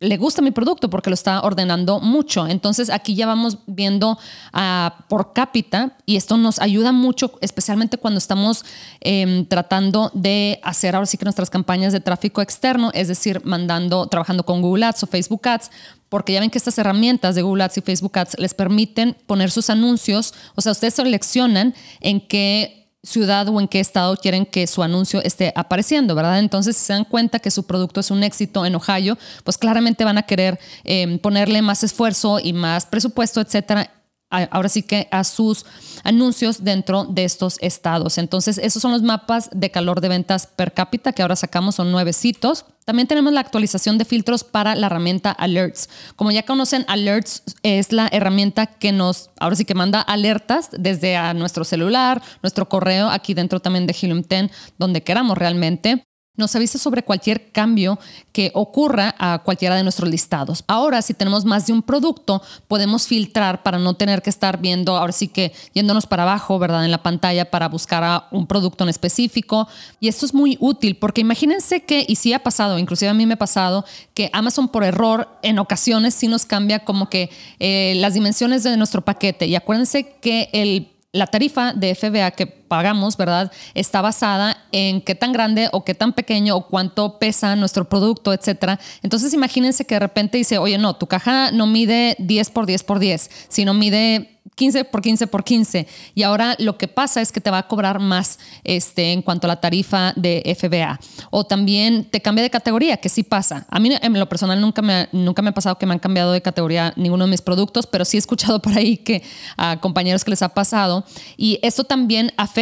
le 0.00 0.16
gusta 0.16 0.40
mi 0.40 0.50
producto 0.50 0.88
porque 0.88 1.10
lo 1.10 1.14
está 1.14 1.42
ordenando 1.42 2.00
mucho. 2.00 2.48
Entonces 2.48 2.88
aquí 2.88 3.14
ya 3.14 3.26
vamos 3.26 3.58
viendo 3.66 4.12
uh, 4.54 5.02
por 5.08 5.34
cápita 5.34 5.96
y 6.06 6.16
esto 6.16 6.38
nos 6.38 6.58
ayuda 6.58 6.90
mucho, 6.90 7.38
especialmente 7.42 7.98
cuando 7.98 8.16
estamos 8.16 8.64
em, 9.00 9.44
tratando 9.44 10.10
de 10.14 10.58
hacer 10.62 10.96
ahora 10.96 11.04
sí 11.04 11.18
que 11.18 11.26
nuestras 11.26 11.50
campañas 11.50 11.92
de 11.92 12.00
tráfico 12.00 12.40
externo, 12.40 12.90
es 12.94 13.08
decir, 13.08 13.42
mandando, 13.44 14.06
trabajando 14.06 14.44
con 14.44 14.62
Google 14.62 14.86
Ads 14.86 15.02
o 15.02 15.06
Facebook 15.06 15.46
Ads, 15.46 15.70
porque 16.08 16.32
ya 16.32 16.40
ven 16.40 16.50
que 16.50 16.58
estas 16.58 16.78
herramientas 16.78 17.34
de 17.34 17.42
Google 17.42 17.64
Ads 17.64 17.78
y 17.78 17.80
Facebook 17.82 18.18
Ads 18.18 18.38
les 18.38 18.54
permiten 18.54 19.16
poner 19.26 19.50
sus 19.50 19.68
anuncios, 19.68 20.32
o 20.54 20.62
sea, 20.62 20.72
ustedes 20.72 20.94
seleccionan 20.94 21.74
en 22.00 22.26
qué 22.26 22.79
ciudad 23.02 23.48
o 23.48 23.60
en 23.60 23.68
qué 23.68 23.80
estado 23.80 24.16
quieren 24.16 24.44
que 24.44 24.66
su 24.66 24.82
anuncio 24.82 25.22
esté 25.22 25.52
apareciendo, 25.56 26.14
¿verdad? 26.14 26.38
Entonces, 26.38 26.76
si 26.76 26.84
se 26.86 26.92
dan 26.92 27.04
cuenta 27.04 27.38
que 27.38 27.50
su 27.50 27.64
producto 27.64 28.00
es 28.00 28.10
un 28.10 28.22
éxito 28.22 28.66
en 28.66 28.74
Ohio, 28.74 29.16
pues 29.44 29.56
claramente 29.56 30.04
van 30.04 30.18
a 30.18 30.22
querer 30.22 30.58
em, 30.84 31.18
ponerle 31.18 31.62
más 31.62 31.82
esfuerzo 31.82 32.38
y 32.38 32.52
más 32.52 32.86
presupuesto, 32.86 33.40
etcétera, 33.40 33.90
ahora 34.30 34.68
sí 34.68 34.82
que 34.82 35.08
a 35.10 35.24
sus 35.24 35.66
anuncios 36.04 36.64
dentro 36.64 37.04
de 37.04 37.24
estos 37.24 37.58
estados. 37.60 38.18
Entonces, 38.18 38.58
esos 38.58 38.80
son 38.80 38.92
los 38.92 39.02
mapas 39.02 39.50
de 39.52 39.70
calor 39.70 40.00
de 40.00 40.08
ventas 40.08 40.46
per 40.46 40.72
cápita 40.72 41.12
que 41.12 41.22
ahora 41.22 41.36
sacamos, 41.36 41.74
son 41.74 41.92
nuevecitos. 41.92 42.64
También 42.84 43.06
tenemos 43.06 43.32
la 43.32 43.40
actualización 43.40 43.98
de 43.98 44.04
filtros 44.04 44.42
para 44.42 44.74
la 44.74 44.86
herramienta 44.86 45.30
Alerts. 45.30 45.88
Como 46.16 46.30
ya 46.30 46.44
conocen, 46.44 46.84
Alerts 46.88 47.42
es 47.62 47.92
la 47.92 48.08
herramienta 48.10 48.66
que 48.66 48.92
nos, 48.92 49.30
ahora 49.38 49.56
sí 49.56 49.64
que 49.64 49.74
manda 49.74 50.00
alertas 50.00 50.70
desde 50.72 51.16
a 51.16 51.34
nuestro 51.34 51.64
celular, 51.64 52.22
nuestro 52.42 52.68
correo, 52.68 53.08
aquí 53.10 53.34
dentro 53.34 53.60
también 53.60 53.86
de 53.86 53.94
Helium 54.00 54.22
10, 54.22 54.50
donde 54.78 55.02
queramos 55.02 55.36
realmente 55.36 56.04
nos 56.36 56.56
avisa 56.56 56.78
sobre 56.78 57.02
cualquier 57.02 57.52
cambio 57.52 57.98
que 58.32 58.50
ocurra 58.54 59.14
a 59.18 59.42
cualquiera 59.44 59.76
de 59.76 59.82
nuestros 59.82 60.08
listados. 60.08 60.64
Ahora, 60.66 61.02
si 61.02 61.14
tenemos 61.14 61.44
más 61.44 61.66
de 61.66 61.72
un 61.72 61.82
producto, 61.82 62.42
podemos 62.66 63.06
filtrar 63.06 63.62
para 63.62 63.78
no 63.78 63.94
tener 63.94 64.22
que 64.22 64.30
estar 64.30 64.60
viendo, 64.60 64.96
ahora 64.96 65.12
sí 65.12 65.28
que 65.28 65.52
yéndonos 65.74 66.06
para 66.06 66.22
abajo, 66.22 66.58
¿verdad? 66.58 66.84
En 66.84 66.90
la 66.90 67.02
pantalla 67.02 67.50
para 67.50 67.68
buscar 67.68 68.02
a 68.02 68.28
un 68.30 68.46
producto 68.46 68.84
en 68.84 68.90
específico. 68.90 69.68
Y 70.00 70.08
esto 70.08 70.24
es 70.24 70.34
muy 70.34 70.56
útil 70.60 70.96
porque 70.96 71.20
imagínense 71.20 71.84
que, 71.84 72.04
y 72.08 72.16
sí 72.16 72.32
ha 72.32 72.42
pasado, 72.42 72.78
inclusive 72.78 73.10
a 73.10 73.14
mí 73.14 73.26
me 73.26 73.34
ha 73.34 73.38
pasado, 73.38 73.84
que 74.14 74.30
Amazon 74.32 74.68
por 74.68 74.84
error 74.84 75.28
en 75.42 75.58
ocasiones 75.58 76.14
sí 76.14 76.28
nos 76.28 76.46
cambia 76.46 76.80
como 76.80 77.10
que 77.10 77.30
eh, 77.58 77.94
las 77.96 78.14
dimensiones 78.14 78.62
de 78.62 78.76
nuestro 78.76 79.02
paquete. 79.02 79.46
Y 79.46 79.56
acuérdense 79.56 80.16
que 80.20 80.90
la 81.12 81.26
tarifa 81.26 81.72
de 81.74 81.94
FBA 81.94 82.30
que 82.30 82.59
pagamos, 82.70 83.16
¿verdad? 83.16 83.50
Está 83.74 84.00
basada 84.00 84.56
en 84.70 85.00
qué 85.00 85.16
tan 85.16 85.32
grande 85.32 85.68
o 85.72 85.84
qué 85.84 85.92
tan 85.92 86.12
pequeño 86.12 86.54
o 86.54 86.68
cuánto 86.68 87.18
pesa 87.18 87.56
nuestro 87.56 87.88
producto, 87.88 88.32
etcétera. 88.32 88.78
Entonces 89.02 89.34
imagínense 89.34 89.84
que 89.84 89.96
de 89.96 89.98
repente 89.98 90.38
dice, 90.38 90.56
oye, 90.56 90.78
no, 90.78 90.94
tu 90.94 91.08
caja 91.08 91.50
no 91.50 91.66
mide 91.66 92.14
10 92.20 92.50
por 92.50 92.66
10 92.66 92.84
por 92.84 93.00
10, 93.00 93.28
sino 93.48 93.74
mide 93.74 94.40
15 94.60 94.84
por 94.84 95.00
15 95.00 95.26
por 95.26 95.42
15. 95.42 95.86
Y 96.14 96.22
ahora 96.22 96.54
lo 96.58 96.76
que 96.76 96.86
pasa 96.86 97.22
es 97.22 97.32
que 97.32 97.40
te 97.40 97.50
va 97.50 97.58
a 97.58 97.66
cobrar 97.66 97.98
más 97.98 98.38
este, 98.62 99.12
en 99.12 99.22
cuanto 99.22 99.46
a 99.46 99.48
la 99.48 99.60
tarifa 99.60 100.12
de 100.16 100.42
FBA. 100.54 101.00
O 101.30 101.44
también 101.44 102.04
te 102.04 102.20
cambia 102.20 102.42
de 102.42 102.50
categoría, 102.50 102.98
que 102.98 103.08
sí 103.08 103.22
pasa. 103.22 103.66
A 103.70 103.80
mí 103.80 103.90
en 103.98 104.18
lo 104.18 104.28
personal 104.28 104.60
nunca 104.60 104.82
me, 104.82 105.08
nunca 105.12 105.40
me 105.40 105.48
ha 105.48 105.54
pasado 105.54 105.78
que 105.78 105.86
me 105.86 105.94
han 105.94 105.98
cambiado 105.98 106.32
de 106.32 106.42
categoría 106.42 106.92
ninguno 106.96 107.24
de 107.24 107.30
mis 107.30 107.40
productos, 107.40 107.86
pero 107.86 108.04
sí 108.04 108.18
he 108.18 108.20
escuchado 108.20 108.60
por 108.60 108.76
ahí 108.76 108.98
que 108.98 109.22
a 109.56 109.80
compañeros 109.80 110.24
que 110.24 110.30
les 110.30 110.42
ha 110.42 110.50
pasado. 110.50 111.06
Y 111.38 111.58
esto 111.62 111.84
también 111.84 112.30
afecta 112.36 112.59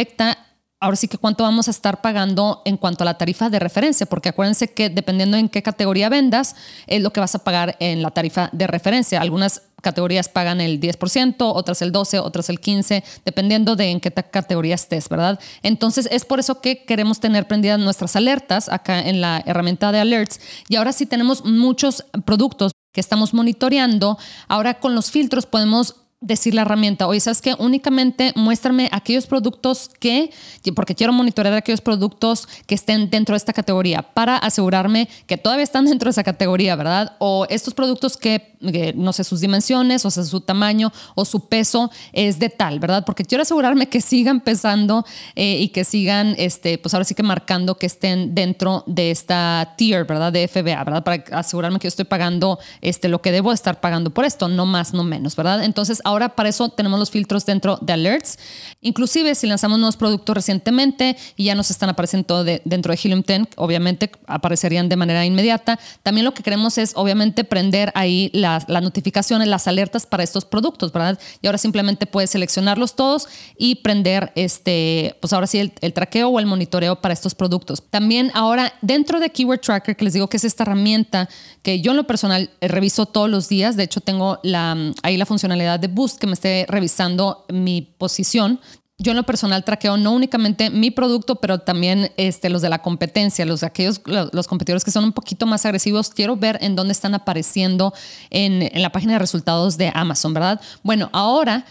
ahora 0.79 0.95
sí 0.95 1.07
que 1.07 1.17
cuánto 1.17 1.43
vamos 1.43 1.67
a 1.67 1.71
estar 1.71 2.01
pagando 2.01 2.61
en 2.65 2.77
cuanto 2.77 3.03
a 3.03 3.05
la 3.05 3.17
tarifa 3.17 3.49
de 3.49 3.59
referencia, 3.59 4.05
porque 4.05 4.29
acuérdense 4.29 4.71
que 4.71 4.89
dependiendo 4.89 5.37
en 5.37 5.49
qué 5.49 5.61
categoría 5.61 6.09
vendas, 6.09 6.55
es 6.87 7.01
lo 7.01 7.11
que 7.11 7.19
vas 7.19 7.35
a 7.35 7.43
pagar 7.43 7.75
en 7.79 8.01
la 8.01 8.11
tarifa 8.11 8.49
de 8.53 8.67
referencia. 8.67 9.19
Algunas 9.19 9.63
categorías 9.81 10.29
pagan 10.29 10.61
el 10.61 10.79
10%, 10.79 11.35
otras 11.39 11.81
el 11.81 11.91
12%, 11.91 12.21
otras 12.23 12.49
el 12.49 12.59
15%, 12.61 13.03
dependiendo 13.25 13.75
de 13.75 13.91
en 13.91 13.99
qué 13.99 14.11
categoría 14.11 14.75
estés, 14.75 15.09
¿verdad? 15.09 15.39
Entonces 15.63 16.07
es 16.11 16.25
por 16.25 16.39
eso 16.39 16.61
que 16.61 16.85
queremos 16.85 17.19
tener 17.19 17.47
prendidas 17.47 17.79
nuestras 17.79 18.15
alertas 18.15 18.69
acá 18.69 19.01
en 19.01 19.21
la 19.21 19.43
herramienta 19.45 19.91
de 19.91 19.99
alerts. 19.99 20.39
Y 20.69 20.75
ahora 20.77 20.93
sí 20.93 21.05
tenemos 21.05 21.43
muchos 21.45 22.05
productos 22.25 22.71
que 22.93 23.01
estamos 23.01 23.33
monitoreando. 23.33 24.17
Ahora 24.47 24.79
con 24.79 24.95
los 24.95 25.11
filtros 25.11 25.45
podemos 25.45 25.95
decir 26.21 26.53
la 26.53 26.63
herramienta, 26.63 27.07
oye, 27.07 27.21
¿sabes 27.21 27.41
qué? 27.41 27.55
Únicamente 27.59 28.33
muéstrame 28.35 28.89
aquellos 28.91 29.25
productos 29.25 29.89
que, 29.99 30.31
porque 30.75 30.93
quiero 30.93 31.13
monitorear 31.13 31.55
aquellos 31.55 31.79
productos 31.79 32.45
que 32.67 32.75
estén 32.75 33.09
dentro 33.09 33.33
de 33.33 33.37
esta 33.37 33.53
categoría 33.53 34.01
para 34.01 34.35
asegurarme 34.35 35.07
que 35.27 35.37
todavía 35.37 35.63
están 35.63 35.85
dentro 35.89 36.07
de 36.07 36.11
esa 36.11 36.23
categoría, 36.23 36.75
¿verdad? 36.75 37.15
O 37.19 37.45
estos 37.49 37.73
productos 37.73 38.17
que, 38.17 38.53
no 38.95 39.13
sé, 39.13 39.23
sus 39.23 39.39
dimensiones, 39.39 40.05
o 40.05 40.11
sea, 40.11 40.25
su 40.25 40.41
tamaño 40.41 40.91
o 41.15 41.23
su 41.23 41.47
peso 41.47 41.89
es 42.11 42.37
de 42.37 42.49
tal, 42.49 42.79
¿verdad? 42.79 43.05
Porque 43.05 43.23
quiero 43.23 43.43
asegurarme 43.43 43.87
que 43.87 44.01
sigan 44.01 44.41
pesando 44.41 45.05
eh, 45.35 45.57
y 45.59 45.69
que 45.69 45.85
sigan, 45.85 46.35
este, 46.37 46.77
pues 46.77 46.93
ahora 46.93 47.05
sí 47.05 47.15
que 47.15 47.23
marcando 47.23 47.77
que 47.77 47.85
estén 47.85 48.35
dentro 48.35 48.83
de 48.87 49.11
esta 49.11 49.73
tier, 49.77 50.03
¿verdad? 50.03 50.33
De 50.33 50.49
FBA, 50.49 50.83
¿verdad? 50.83 51.03
Para 51.03 51.23
asegurarme 51.31 51.79
que 51.79 51.85
yo 51.85 51.89
estoy 51.89 52.05
pagando 52.05 52.59
este, 52.81 53.07
lo 53.07 53.21
que 53.21 53.31
debo 53.31 53.53
estar 53.53 53.79
pagando 53.79 54.09
por 54.09 54.25
esto, 54.25 54.49
no 54.49 54.65
más, 54.65 54.93
no 54.93 55.05
menos, 55.05 55.37
¿verdad? 55.37 55.63
Entonces, 55.63 56.01
Ahora 56.09 56.29
para 56.29 56.49
eso 56.49 56.69
tenemos 56.69 56.97
los 56.97 57.11
filtros 57.11 57.45
dentro 57.45 57.77
de 57.81 57.93
Alerts. 57.93 58.39
Inclusive 58.81 59.35
si 59.35 59.45
lanzamos 59.45 59.77
nuevos 59.77 59.95
productos 59.95 60.33
recientemente 60.33 61.15
y 61.35 61.43
ya 61.43 61.53
nos 61.53 61.69
están 61.69 61.89
apareciendo 61.89 62.43
dentro 62.43 62.91
de 62.91 62.99
Helium 63.03 63.21
10, 63.21 63.49
obviamente 63.57 64.09
aparecerían 64.25 64.89
de 64.89 64.95
manera 64.95 65.23
inmediata. 65.23 65.79
También 66.01 66.25
lo 66.25 66.33
que 66.33 66.41
queremos 66.41 66.79
es 66.79 66.93
obviamente 66.95 67.43
prender 67.43 67.91
ahí 67.93 68.31
las, 68.33 68.67
notificaciones, 68.67 69.47
las 69.47 69.67
alertas 69.67 70.07
para 70.07 70.23
estos 70.23 70.45
productos, 70.45 70.91
¿verdad? 70.91 71.19
Y 71.43 71.45
ahora 71.47 71.59
simplemente 71.59 72.07
puedes 72.07 72.31
seleccionarlos 72.31 72.95
todos 72.95 73.27
y 73.55 73.75
prender 73.75 74.31
este, 74.33 75.15
pues 75.21 75.31
ahora 75.31 75.45
sí 75.45 75.59
el, 75.59 75.73
el 75.81 75.93
traqueo 75.93 76.29
o 76.29 76.39
el 76.39 76.47
monitoreo 76.47 77.01
para 77.01 77.13
estos 77.13 77.35
productos. 77.35 77.83
También 77.87 78.31
ahora 78.33 78.73
dentro 78.81 79.19
de 79.19 79.29
Keyword 79.29 79.59
Tracker, 79.59 79.95
que 79.95 80.05
les 80.05 80.13
digo 80.13 80.27
que 80.27 80.37
es 80.37 80.43
esta 80.43 80.63
herramienta 80.63 81.29
que 81.61 81.81
yo 81.81 81.91
en 81.91 81.97
lo 81.97 82.07
personal 82.07 82.49
reviso 82.61 83.05
todos 83.05 83.29
los 83.29 83.47
días, 83.47 83.75
de 83.75 83.83
hecho 83.83 84.01
tengo 84.01 84.39
la, 84.41 84.75
ahí 85.03 85.17
la 85.17 85.27
funcionalidad 85.27 85.79
de 85.79 85.98
que 86.07 86.27
me 86.27 86.33
esté 86.33 86.65
revisando 86.67 87.45
mi 87.49 87.81
posición. 87.81 88.59
Yo 89.01 89.11
en 89.11 89.17
lo 89.17 89.23
personal 89.23 89.63
traqueo 89.63 89.95
no 89.95 90.11
únicamente 90.11 90.69
mi 90.69 90.91
producto, 90.91 91.35
pero 91.35 91.59
también 91.59 92.11
este, 92.17 92.49
los 92.49 92.61
de 92.61 92.69
la 92.69 92.81
competencia, 92.81 93.45
los 93.45 93.63
aquellos, 93.63 94.01
los 94.05 94.47
competidores 94.47 94.83
que 94.83 94.91
son 94.91 95.05
un 95.05 95.13
poquito 95.13 95.45
más 95.45 95.65
agresivos. 95.65 96.09
Quiero 96.09 96.35
ver 96.35 96.57
en 96.61 96.75
dónde 96.75 96.91
están 96.91 97.15
apareciendo 97.15 97.93
en, 98.29 98.61
en 98.61 98.81
la 98.81 98.91
página 98.91 99.13
de 99.13 99.19
resultados 99.19 99.77
de 99.77 99.91
Amazon, 99.93 100.33
¿verdad? 100.33 100.59
Bueno, 100.83 101.09
ahora 101.13 101.65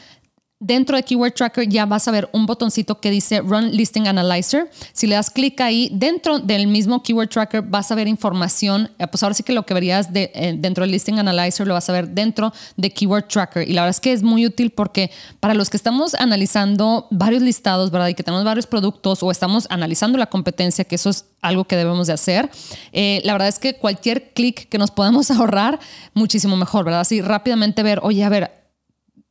Dentro 0.60 0.96
de 0.96 1.04
Keyword 1.04 1.34
Tracker 1.34 1.68
ya 1.68 1.86
vas 1.86 2.08
a 2.08 2.10
ver 2.10 2.28
un 2.32 2.44
botoncito 2.44 2.98
que 3.00 3.12
dice 3.12 3.40
Run 3.42 3.70
Listing 3.70 4.08
Analyzer. 4.08 4.68
Si 4.92 5.06
le 5.06 5.14
das 5.14 5.30
clic 5.30 5.60
ahí, 5.60 5.88
dentro 5.92 6.40
del 6.40 6.66
mismo 6.66 7.00
Keyword 7.00 7.28
Tracker 7.28 7.62
vas 7.62 7.92
a 7.92 7.94
ver 7.94 8.08
información. 8.08 8.90
Eh, 8.98 9.06
pues 9.06 9.22
ahora 9.22 9.36
sí 9.36 9.44
que 9.44 9.52
lo 9.52 9.64
que 9.64 9.72
verías 9.72 10.12
de, 10.12 10.32
eh, 10.34 10.56
dentro 10.58 10.82
del 10.82 10.90
Listing 10.90 11.20
Analyzer 11.20 11.64
lo 11.64 11.74
vas 11.74 11.88
a 11.88 11.92
ver 11.92 12.08
dentro 12.08 12.52
de 12.76 12.90
Keyword 12.90 13.28
Tracker. 13.28 13.68
Y 13.68 13.72
la 13.72 13.82
verdad 13.82 13.90
es 13.90 14.00
que 14.00 14.12
es 14.12 14.24
muy 14.24 14.46
útil 14.46 14.70
porque 14.70 15.12
para 15.38 15.54
los 15.54 15.70
que 15.70 15.76
estamos 15.76 16.16
analizando 16.16 17.06
varios 17.12 17.42
listados, 17.42 17.92
¿verdad? 17.92 18.08
Y 18.08 18.14
que 18.14 18.24
tenemos 18.24 18.44
varios 18.44 18.66
productos 18.66 19.22
o 19.22 19.30
estamos 19.30 19.68
analizando 19.70 20.18
la 20.18 20.26
competencia, 20.26 20.84
que 20.84 20.96
eso 20.96 21.10
es 21.10 21.26
algo 21.40 21.66
que 21.66 21.76
debemos 21.76 22.08
de 22.08 22.14
hacer. 22.14 22.50
Eh, 22.90 23.20
la 23.22 23.32
verdad 23.32 23.46
es 23.46 23.60
que 23.60 23.74
cualquier 23.74 24.32
clic 24.32 24.68
que 24.68 24.78
nos 24.78 24.90
podamos 24.90 25.30
ahorrar, 25.30 25.78
muchísimo 26.14 26.56
mejor, 26.56 26.84
¿verdad? 26.84 27.02
Así 27.02 27.20
rápidamente 27.20 27.84
ver, 27.84 28.00
oye, 28.02 28.24
a 28.24 28.28
ver, 28.28 28.57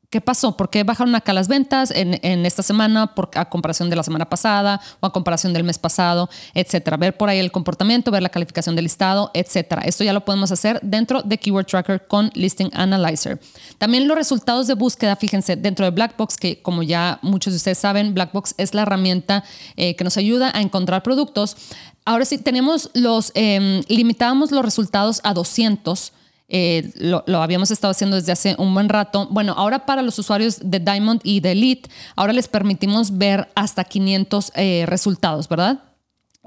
¿Qué 0.09 0.21
pasó? 0.21 0.55
¿Por 0.55 0.69
qué 0.69 0.85
bajaron 0.85 1.13
acá 1.15 1.33
las 1.33 1.49
ventas 1.49 1.91
en, 1.93 2.45
esta 2.45 2.63
semana 2.63 3.13
por, 3.13 3.29
a 3.35 3.49
comparación 3.49 3.89
de 3.89 3.97
la 3.97 4.03
semana 4.03 4.29
pasada 4.29 4.79
o 5.01 5.05
a 5.05 5.11
comparación 5.11 5.51
del 5.51 5.65
mes 5.65 5.77
pasado, 5.77 6.29
etcétera? 6.53 6.95
Ver 6.95 7.17
por 7.17 7.27
ahí 7.27 7.39
el 7.39 7.51
comportamiento, 7.51 8.09
ver 8.09 8.23
la 8.23 8.29
calificación 8.29 8.73
del 8.77 8.85
listado, 8.85 9.31
etcétera. 9.33 9.81
Esto 9.81 10.05
ya 10.05 10.13
lo 10.13 10.23
podemos 10.23 10.49
hacer 10.53 10.79
dentro 10.81 11.23
de 11.23 11.37
Keyword 11.37 11.65
Tracker 11.65 12.07
con 12.07 12.31
Listing 12.35 12.69
Analyzer. 12.71 13.37
También 13.79 14.07
los 14.07 14.15
resultados 14.15 14.67
de 14.67 14.75
búsqueda, 14.75 15.17
fíjense, 15.17 15.57
dentro 15.57 15.83
de 15.83 15.91
Blackbox, 15.91 16.37
que 16.37 16.61
como 16.61 16.83
ya 16.83 17.19
muchos 17.21 17.51
de 17.51 17.57
ustedes 17.57 17.77
saben, 17.77 18.13
Blackbox 18.13 18.55
es 18.57 18.73
la 18.73 18.83
herramienta 18.83 19.43
eh, 19.75 19.97
que 19.97 20.05
nos 20.05 20.15
ayuda 20.15 20.51
a 20.55 20.61
encontrar 20.61 21.03
productos. 21.03 21.57
Ahora 22.05 22.23
sí, 22.23 22.37
tenemos 22.37 22.91
los, 22.93 23.33
eh, 23.35 23.83
limitábamos 23.89 24.51
los 24.51 24.63
resultados 24.63 25.19
a 25.25 25.33
200 25.33 26.13
eh, 26.49 26.91
lo, 26.95 27.23
habíamos 27.41 27.71
estado 27.71 27.91
haciendo 27.91 28.15
desde 28.15 28.31
hace 28.31 28.55
un 28.57 28.73
buen 28.73 28.89
rato. 28.89 29.27
Bueno, 29.29 29.53
ahora 29.57 29.86
para 29.86 30.01
los 30.01 30.17
usuarios 30.17 30.60
de 30.63 30.79
Diamond 30.79 31.21
y 31.23 31.41
de 31.41 31.51
Elite, 31.51 31.89
ahora 32.15 32.33
les 32.33 32.47
permitimos 32.47 33.17
ver 33.17 33.49
hasta 33.55 33.83
500 33.83 34.51
eh, 34.55 34.86
resultados, 34.88 35.49
¿verdad? 35.49 35.83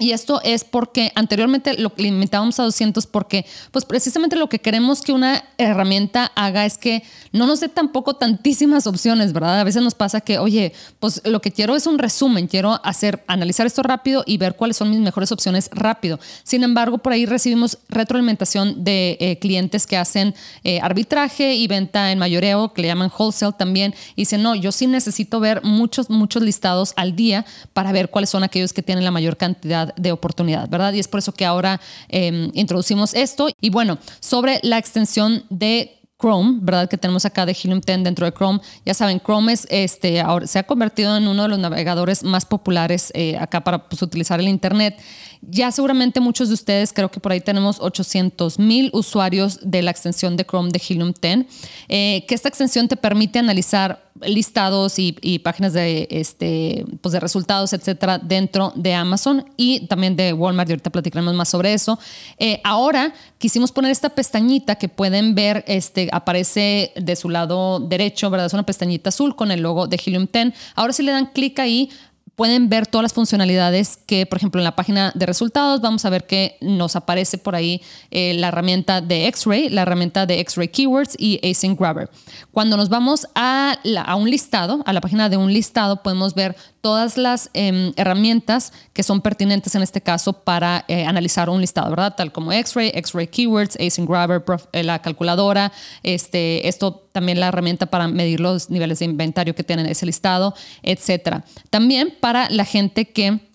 Y 0.01 0.13
esto 0.13 0.41
es 0.43 0.63
porque 0.63 1.11
anteriormente 1.13 1.77
lo 1.77 1.91
limitábamos 1.95 2.59
a 2.59 2.63
200 2.63 3.05
porque 3.05 3.45
pues 3.69 3.85
precisamente 3.85 4.35
lo 4.35 4.49
que 4.49 4.57
queremos 4.57 5.01
que 5.01 5.13
una 5.13 5.43
herramienta 5.59 6.31
haga 6.33 6.65
es 6.65 6.79
que 6.79 7.03
no 7.31 7.47
nos 7.47 7.59
dé 7.61 7.69
tampoco 7.69 8.15
tantísimas 8.15 8.87
opciones, 8.87 9.33
¿verdad? 9.33 9.59
A 9.59 9.63
veces 9.63 9.81
nos 9.81 9.95
pasa 9.95 10.21
que, 10.21 10.37
oye, 10.37 10.73
pues 10.99 11.21
lo 11.25 11.41
que 11.41 11.51
quiero 11.51 11.75
es 11.75 11.87
un 11.87 11.97
resumen, 11.97 12.47
quiero 12.47 12.79
hacer, 12.83 13.23
analizar 13.27 13.65
esto 13.65 13.83
rápido 13.83 14.23
y 14.25 14.37
ver 14.37 14.55
cuáles 14.55 14.77
son 14.77 14.89
mis 14.89 14.99
mejores 14.99 15.31
opciones 15.31 15.69
rápido. 15.71 16.19
Sin 16.43 16.63
embargo, 16.63 16.97
por 16.97 17.13
ahí 17.13 17.25
recibimos 17.25 17.77
retroalimentación 17.89 18.83
de 18.83 19.17
eh, 19.19 19.39
clientes 19.39 19.87
que 19.87 19.97
hacen 19.97 20.35
eh, 20.63 20.79
arbitraje 20.81 21.55
y 21.55 21.67
venta 21.67 22.11
en 22.11 22.19
mayoreo, 22.19 22.73
que 22.73 22.81
le 22.81 22.89
llaman 22.89 23.11
wholesale 23.17 23.53
también, 23.57 23.93
y 24.15 24.23
dicen, 24.23 24.43
no, 24.43 24.55
yo 24.55 24.71
sí 24.71 24.87
necesito 24.87 25.39
ver 25.39 25.63
muchos, 25.63 26.09
muchos 26.09 26.43
listados 26.43 26.93
al 26.95 27.15
día 27.15 27.45
para 27.73 27.91
ver 27.91 28.09
cuáles 28.09 28.29
son 28.29 28.43
aquellos 28.43 28.73
que 28.73 28.81
tienen 28.81 29.05
la 29.05 29.11
mayor 29.11 29.37
cantidad 29.37 29.95
de 29.95 30.11
oportunidad, 30.11 30.69
¿verdad? 30.69 30.93
Y 30.93 30.99
es 30.99 31.07
por 31.07 31.19
eso 31.19 31.31
que 31.31 31.45
ahora 31.45 31.79
em, 32.09 32.51
introducimos 32.53 33.13
esto. 33.13 33.47
Y 33.61 33.69
bueno, 33.69 33.97
sobre 34.19 34.59
la 34.63 34.77
extensión 34.77 35.45
de 35.49 36.00
Chrome, 36.21 36.59
¿verdad? 36.61 36.87
Que 36.87 36.97
tenemos 36.97 37.25
acá 37.25 37.45
de 37.45 37.53
Helium 37.53 37.81
10 37.81 38.03
dentro 38.03 38.25
de 38.25 38.31
Chrome. 38.31 38.59
Ya 38.85 38.93
saben, 38.93 39.19
Chrome 39.19 39.53
es, 39.53 39.67
este, 39.69 40.21
ahora, 40.21 40.45
se 40.45 40.59
ha 40.59 40.63
convertido 40.63 41.17
en 41.17 41.27
uno 41.27 41.43
de 41.43 41.49
los 41.49 41.57
navegadores 41.57 42.23
más 42.23 42.45
populares 42.45 43.11
eh, 43.15 43.37
acá 43.37 43.63
para 43.63 43.89
pues, 43.89 44.01
utilizar 44.01 44.39
el 44.39 44.47
Internet. 44.47 44.99
Ya 45.41 45.71
seguramente 45.71 46.19
muchos 46.19 46.49
de 46.49 46.53
ustedes, 46.53 46.93
creo 46.93 47.09
que 47.09 47.19
por 47.19 47.31
ahí 47.31 47.41
tenemos 47.41 47.79
800 47.79 48.59
mil 48.59 48.91
usuarios 48.93 49.59
de 49.63 49.81
la 49.81 49.89
extensión 49.89 50.37
de 50.37 50.45
Chrome 50.45 50.69
de 50.69 50.79
Helium 50.87 51.13
10, 51.19 51.45
eh, 51.89 52.25
que 52.27 52.35
esta 52.35 52.47
extensión 52.47 52.87
te 52.87 52.95
permite 52.95 53.39
analizar 53.39 54.11
listados 54.21 54.99
y, 54.99 55.39
páginas 55.39 55.73
de, 55.73 56.07
este, 56.11 56.85
pues 57.01 57.13
de 57.13 57.19
resultados, 57.19 57.73
etcétera, 57.73 58.19
dentro 58.19 58.71
de 58.75 58.93
Amazon 58.93 59.45
y 59.57 59.87
también 59.87 60.15
de 60.15 60.33
Walmart. 60.33 60.69
Y 60.69 60.73
ahorita 60.73 60.89
platicaremos 60.91 61.33
más 61.33 61.49
sobre 61.49 61.73
eso. 61.73 61.97
Eh, 62.37 62.61
ahora 62.63 63.13
quisimos 63.39 63.71
poner 63.71 63.91
esta 63.91 64.09
pestañita 64.09 64.75
que 64.75 64.89
pueden 64.89 65.33
ver, 65.33 65.63
este, 65.67 66.09
aparece 66.11 66.91
de 66.95 67.15
su 67.15 67.29
lado 67.29 67.79
derecho, 67.79 68.29
¿verdad? 68.29 68.47
Es 68.47 68.53
una 68.53 68.65
pestañita 68.65 69.09
azul 69.09 69.35
con 69.35 69.51
el 69.51 69.61
logo 69.61 69.87
de 69.87 69.99
Helium 70.03 70.27
10. 70.31 70.53
Ahora 70.75 70.93
si 70.93 71.03
le 71.03 71.11
dan 71.11 71.27
clic 71.27 71.57
ahí, 71.59 71.89
pueden 72.35 72.69
ver 72.69 72.87
todas 72.87 73.03
las 73.03 73.13
funcionalidades 73.13 73.97
que, 74.05 74.25
por 74.25 74.37
ejemplo, 74.37 74.59
en 74.59 74.65
la 74.65 74.75
página 74.75 75.11
de 75.15 75.25
resultados 75.25 75.81
vamos 75.81 76.05
a 76.05 76.09
ver 76.09 76.25
que 76.25 76.57
nos 76.61 76.95
aparece 76.95 77.37
por 77.37 77.55
ahí 77.55 77.81
eh, 78.09 78.33
la 78.35 78.47
herramienta 78.47 79.01
de 79.01 79.27
X-Ray, 79.27 79.69
la 79.69 79.83
herramienta 79.83 80.25
de 80.25 80.39
X-Ray 80.39 80.69
Keywords 80.69 81.15
y 81.19 81.39
Async 81.47 81.79
Grabber. 81.79 82.09
Cuando 82.51 82.77
nos 82.77 82.89
vamos 82.89 83.27
a, 83.35 83.77
un 84.17 84.29
listado, 84.29 84.81
a 84.85 84.93
la 84.93 85.01
página 85.01 85.29
de 85.29 85.37
un 85.37 85.53
listado, 85.53 86.01
podemos 86.01 86.33
ver 86.33 86.55
todas 86.81 87.17
las 87.17 87.49
em, 87.53 87.93
herramientas 87.95 88.73
que 88.93 89.03
son 89.03 89.21
pertinentes 89.21 89.75
en 89.75 89.83
este 89.83 90.01
caso 90.01 90.33
para 90.33 90.83
eh, 90.87 91.05
analizar 91.05 91.49
un 91.49 91.61
listado, 91.61 91.89
¿verdad? 91.91 92.15
Tal 92.15 92.31
como 92.31 92.51
X-Ray, 92.51 92.91
X-Ray 92.95 93.27
Keywords, 93.27 93.77
Async 93.79 94.09
Grabber, 94.09 94.43
eh, 94.73 94.83
la 94.83 94.99
calculadora, 94.99 95.71
este, 96.01 96.67
esto 96.67 97.07
también 97.11 97.39
la 97.39 97.47
herramienta 97.47 97.85
para 97.85 98.07
medir 98.07 98.39
los 98.39 98.69
niveles 98.69 98.99
de 98.99 99.05
inventario 99.05 99.53
que 99.53 99.63
tienen 99.63 99.85
ese 99.85 100.05
listado, 100.05 100.55
etcétera. 100.81 101.43
También 101.69 102.15
para 102.21 102.49
la 102.49 102.63
gente 102.63 103.09
que 103.09 103.51